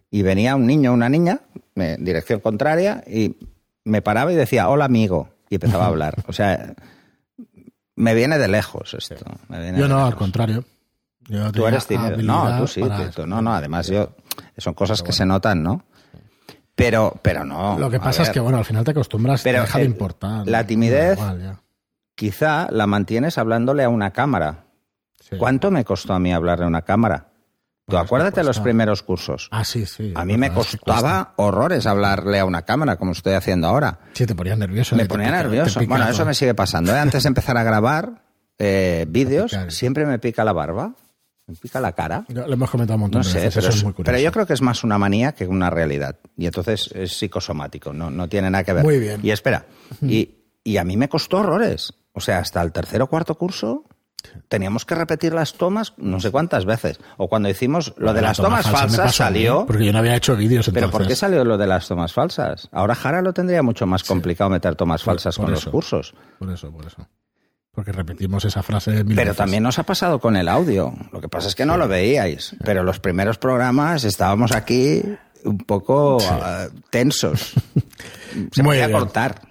y 0.10 0.22
venía 0.22 0.56
un 0.56 0.66
niño 0.66 0.92
o 0.92 0.94
una 0.94 1.10
niña, 1.10 1.42
en 1.76 2.04
dirección 2.06 2.40
contraria, 2.40 3.04
y 3.06 3.36
me 3.84 4.02
paraba 4.02 4.32
y 4.32 4.36
decía, 4.36 4.70
hola 4.70 4.86
amigo, 4.86 5.30
y 5.50 5.56
empezaba 5.56 5.86
a 5.86 5.88
hablar. 5.88 6.16
O 6.28 6.34
sea, 6.34 6.74
me 7.96 8.14
viene 8.14 8.38
de 8.38 8.48
lejos 8.48 8.94
esto. 8.94 9.26
me 9.48 9.62
viene 9.62 9.80
Yo 9.80 9.88
no, 9.88 10.06
al 10.06 10.16
contrario. 10.16 10.64
Yo 11.28 11.52
Tú 11.52 11.68
eres 11.68 11.86
tímido. 11.86 12.18
No, 12.18 12.60
tú 12.62 12.68
sí. 12.68 12.82
para- 12.82 13.12
tú- 13.12 13.28
no, 13.28 13.42
no, 13.42 13.54
además 13.54 13.88
yo... 13.88 14.16
Son 14.58 14.74
cosas 14.74 15.02
que 15.04 15.12
se 15.12 15.26
notan, 15.26 15.62
¿no? 15.64 15.84
Pero, 16.76 17.14
pero 17.22 17.44
no. 17.46 17.78
Lo 17.78 17.90
que 17.90 18.00
pasa 18.00 18.24
es 18.24 18.30
que, 18.30 18.40
bueno, 18.40 18.58
al 18.58 18.66
final 18.66 18.84
te 18.86 18.92
acostumbras, 18.92 19.42
Pero 19.44 19.60
te 19.60 19.66
deja 19.66 19.80
de 19.80 19.86
importar. 19.86 20.48
la 20.48 20.66
timidez- 20.66 21.14
igual. 21.18 21.60
Quizá 22.16 22.68
la 22.72 22.88
mantienes 22.88 23.38
hablándole 23.38 23.84
a 23.84 23.90
una 23.90 24.12
cámara. 24.12 24.66
Sí. 25.20 25.38
¿Cuánto 25.38 25.72
me 25.72 25.84
costó 25.86 26.14
a 26.14 26.20
mí 26.20 26.34
hablarle 26.34 26.66
a 26.66 26.68
una 26.68 26.82
cámara? 26.82 27.29
Tú 27.90 27.98
acuérdate 27.98 28.42
de 28.42 28.46
los 28.46 28.60
primeros 28.60 29.04
cursos. 29.04 29.48
Ah, 29.52 29.66
sí, 29.66 29.86
sí. 29.86 30.14
A 30.16 30.24
mí 30.26 30.38
me 30.38 30.52
costaba 30.54 31.34
horrores 31.38 31.86
hablarle 31.86 32.40
a 32.40 32.46
una 32.46 32.62
cámara, 32.64 32.96
como 32.98 33.12
estoy 33.12 33.34
haciendo 33.34 33.68
ahora. 33.68 34.00
Sí, 34.14 34.26
te 34.26 34.36
ponías 34.36 34.58
nervioso. 34.58 34.96
Me 34.96 35.04
te 35.04 35.10
ponía 35.10 35.28
pica- 35.28 35.38
nervioso. 35.44 35.80
Bueno, 35.88 36.08
eso 36.08 36.26
me 36.26 36.34
sigue 36.34 36.54
pasando. 36.54 36.94
¿eh? 36.96 37.00
Antes 37.00 37.24
de 37.24 37.28
empezar 37.28 37.58
a 37.58 37.64
grabar 37.64 38.24
eh, 38.58 39.06
vídeos, 39.10 39.56
siempre 39.70 40.06
me 40.06 40.20
pica 40.20 40.44
la 40.44 40.54
barba, 40.54 40.94
me 41.48 41.56
pica 41.56 41.80
la 41.82 41.94
cara. 41.94 42.26
Lo 42.28 42.46
lo 42.48 42.54
hemos 42.54 42.70
comentado 42.70 42.96
un 42.96 43.02
montón 43.02 43.22
No 43.22 43.28
de 43.28 43.32
sé, 43.34 43.40
veces, 43.40 43.56
pero, 43.56 43.68
eso 43.70 43.78
es 43.78 43.84
muy 43.84 43.94
curioso. 43.94 44.12
pero 44.12 44.24
yo 44.24 44.32
creo 44.32 44.46
que 44.46 44.54
es 44.54 44.62
más 44.62 44.84
una 44.84 44.98
manía 44.98 45.32
que 45.32 45.48
una 45.48 45.70
realidad. 45.70 46.18
Y 46.38 46.46
entonces 46.46 46.90
es 46.94 47.18
psicosomático, 47.18 47.92
no, 47.94 48.10
no 48.12 48.28
tiene 48.30 48.50
nada 48.52 48.64
que 48.64 48.74
ver. 48.74 48.84
Muy 48.84 49.00
bien. 49.00 49.20
Y 49.24 49.32
espera, 49.32 49.66
y, 50.02 50.36
y 50.64 50.78
a 50.78 50.84
mí 50.84 50.96
me 50.98 51.10
costó 51.10 51.38
horrores. 51.40 51.94
O 52.14 52.22
sea, 52.22 52.40
hasta 52.40 52.62
el 52.62 52.72
tercer 52.72 53.02
o 53.02 53.08
cuarto 53.08 53.36
curso 53.36 53.86
teníamos 54.48 54.86
que 54.86 54.96
repetir 54.96 55.34
las 55.34 55.54
tomas 55.54 55.94
no 55.98 56.20
sé 56.20 56.32
cuántas 56.32 56.66
veces. 56.66 57.00
O 57.18 57.28
cuando 57.30 57.50
hicimos 57.50 57.94
lo 57.98 58.14
de 58.14 58.22
La 58.22 58.30
las 58.30 58.38
toma 58.38 58.50
tomas 58.50 58.66
falsa 58.66 58.80
falsas 58.80 59.06
pasó 59.06 59.18
salió. 59.18 59.66
Porque 59.66 59.86
yo 59.86 59.92
no 59.94 60.00
había 60.00 60.16
hecho 60.16 60.36
vídeos 60.36 60.70
Pero 60.74 60.90
¿por 60.92 61.08
qué 61.08 61.16
salió 61.16 61.44
lo 61.46 61.58
de 61.58 61.68
las 61.68 61.88
tomas 61.88 62.14
falsas? 62.14 62.68
Ahora 62.72 62.96
Jara 62.96 63.22
lo 63.22 63.34
tendría 63.34 63.64
mucho 63.64 63.86
más 63.86 64.04
complicado 64.04 64.50
meter 64.50 64.76
tomas 64.76 65.02
Por- 65.04 65.14
falsas 65.16 65.36
por 65.38 65.46
con 65.46 65.54
eso. 65.56 65.66
los 65.66 65.72
cursos. 65.72 66.14
Por 66.38 66.52
eso, 66.52 66.72
por 66.72 66.86
eso. 66.86 67.08
Porque 67.72 67.92
repetimos 67.92 68.44
esa 68.46 68.62
frase 68.64 69.04
mil 69.04 69.16
Pero 69.16 69.30
veces. 69.30 69.38
también 69.38 69.64
nos 69.64 69.80
ha 69.80 69.84
pasado 69.84 70.20
con 70.20 70.36
el 70.36 70.48
audio. 70.50 70.94
Lo 71.14 71.22
que 71.22 71.30
pasa 71.30 71.48
es 71.48 71.56
que 71.56 71.66
no 71.66 71.78
lo 71.78 71.88
veíais. 71.88 72.56
Pero 72.66 72.84
los 72.84 73.00
primeros 73.00 73.38
programas 73.38 74.04
estábamos 74.04 74.52
aquí 74.52 75.02
un 75.46 75.58
poco 75.60 76.18
ah, 76.30 76.68
tensos. 76.90 77.54
Se 78.52 78.62
Muy 78.64 78.72
podía 78.76 78.88
bien. 78.88 79.00
cortar. 79.00 79.42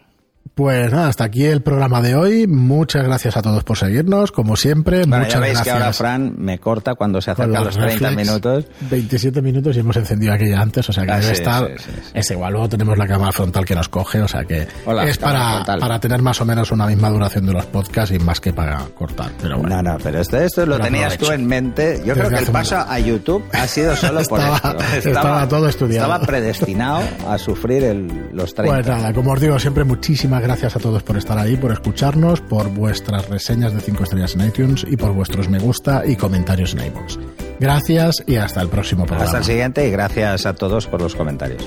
Pues 0.58 0.90
nada, 0.90 1.06
hasta 1.06 1.22
aquí 1.22 1.44
el 1.44 1.62
programa 1.62 2.02
de 2.02 2.16
hoy. 2.16 2.48
Muchas 2.48 3.04
gracias 3.04 3.36
a 3.36 3.42
todos 3.42 3.62
por 3.62 3.78
seguirnos, 3.78 4.32
como 4.32 4.56
siempre. 4.56 5.02
Bueno, 5.04 5.18
muchas 5.18 5.34
ya 5.34 5.38
veis 5.38 5.52
gracias. 5.54 5.64
que 5.64 5.70
ahora 5.82 5.92
Fran 5.92 6.34
me 6.36 6.58
corta 6.58 6.96
cuando 6.96 7.20
se 7.20 7.30
acerca 7.30 7.58
a 7.60 7.62
los 7.64 7.76
los 7.76 7.86
30 7.86 8.08
reflex. 8.10 8.26
minutos. 8.28 8.64
27 8.90 9.40
minutos 9.40 9.76
y 9.76 9.78
hemos 9.78 9.96
encendido 9.98 10.32
aquella 10.32 10.60
antes, 10.60 10.88
o 10.88 10.92
sea 10.92 11.04
que 11.06 11.12
Ah, 11.12 11.20
debe 11.20 11.26
sí, 11.36 11.40
estar. 11.42 11.64
sí, 11.68 11.72
sí, 11.78 11.90
sí. 12.06 12.10
Es 12.12 12.30
igual, 12.32 12.54
luego 12.54 12.68
tenemos 12.68 12.98
la 12.98 13.06
cámara 13.06 13.30
frontal 13.30 13.64
que 13.64 13.76
nos 13.76 13.88
coge, 13.88 14.20
o 14.20 14.26
sea 14.26 14.42
que 14.46 14.66
Hola, 14.84 15.04
es 15.08 15.16
para, 15.16 15.64
para 15.64 16.00
tener 16.00 16.22
más 16.22 16.40
o 16.40 16.44
menos 16.44 16.72
una 16.72 16.86
misma 16.88 17.08
duración 17.08 17.46
de 17.46 17.52
los 17.52 17.66
podcasts 17.66 18.12
y 18.12 18.18
más 18.18 18.40
que 18.40 18.52
para 18.52 18.78
cortar. 18.96 19.30
Pero 19.40 19.58
bueno. 19.60 19.76
No, 19.80 19.92
no, 19.92 19.98
pero 20.02 20.18
esto, 20.20 20.38
esto 20.40 20.66
lo 20.66 20.72
Pero 20.78 20.86
tenías 20.86 21.16
tú 21.18 21.30
en 21.30 21.46
mente. 21.46 22.02
Yo 22.04 22.14
creo 22.14 22.30
que 22.30 22.38
el 22.38 22.46
paso 22.46 22.78
a 22.78 22.98
YouTube 22.98 23.44
ha 23.52 23.68
sido 23.68 23.94
solo 23.94 24.20
por 24.24 24.40
Estaba- 24.40 24.76
esto. 24.96 25.08
estaba 25.08 25.46
todo 25.48 25.68
estudiado. 25.68 26.06
Estaba 26.08 26.26
predestinado 26.26 27.02
a 27.28 27.38
sufrir 27.38 27.84
el- 27.84 28.30
los 28.32 28.52
30. 28.52 28.74
Pues 28.74 28.86
nada, 28.88 29.12
como 29.12 29.30
os 29.30 29.40
digo 29.40 29.56
siempre, 29.60 29.84
muchísimas 29.84 30.40
gracias 30.40 30.47
a 30.48 30.80
todos 30.80 31.02
por 31.02 31.16
estar 31.18 31.38
ahí, 31.38 31.56
por 31.56 31.72
escucharnos, 31.72 32.40
por 32.40 32.68
vuestras 32.70 33.28
reseñas 33.28 33.74
de 33.74 33.80
5 33.80 34.02
estrellas 34.04 34.34
en 34.34 34.46
iTunes 34.46 34.86
y 34.88 34.96
por 34.96 35.12
vuestros 35.12 35.48
me 35.48 35.58
gusta 35.58 36.04
y 36.06 36.16
comentarios 36.16 36.72
en 36.72 36.86
iVoox. 36.86 37.18
Gracias 37.60 38.24
y 38.26 38.36
hasta 38.36 38.62
el 38.62 38.68
próximo 38.68 39.04
programa. 39.04 39.26
Hasta 39.26 39.38
el 39.38 39.44
siguiente 39.44 39.86
y 39.86 39.90
gracias 39.90 40.46
a 40.46 40.54
todos 40.54 40.86
por 40.86 41.02
los 41.02 41.14
comentarios. 41.14 41.62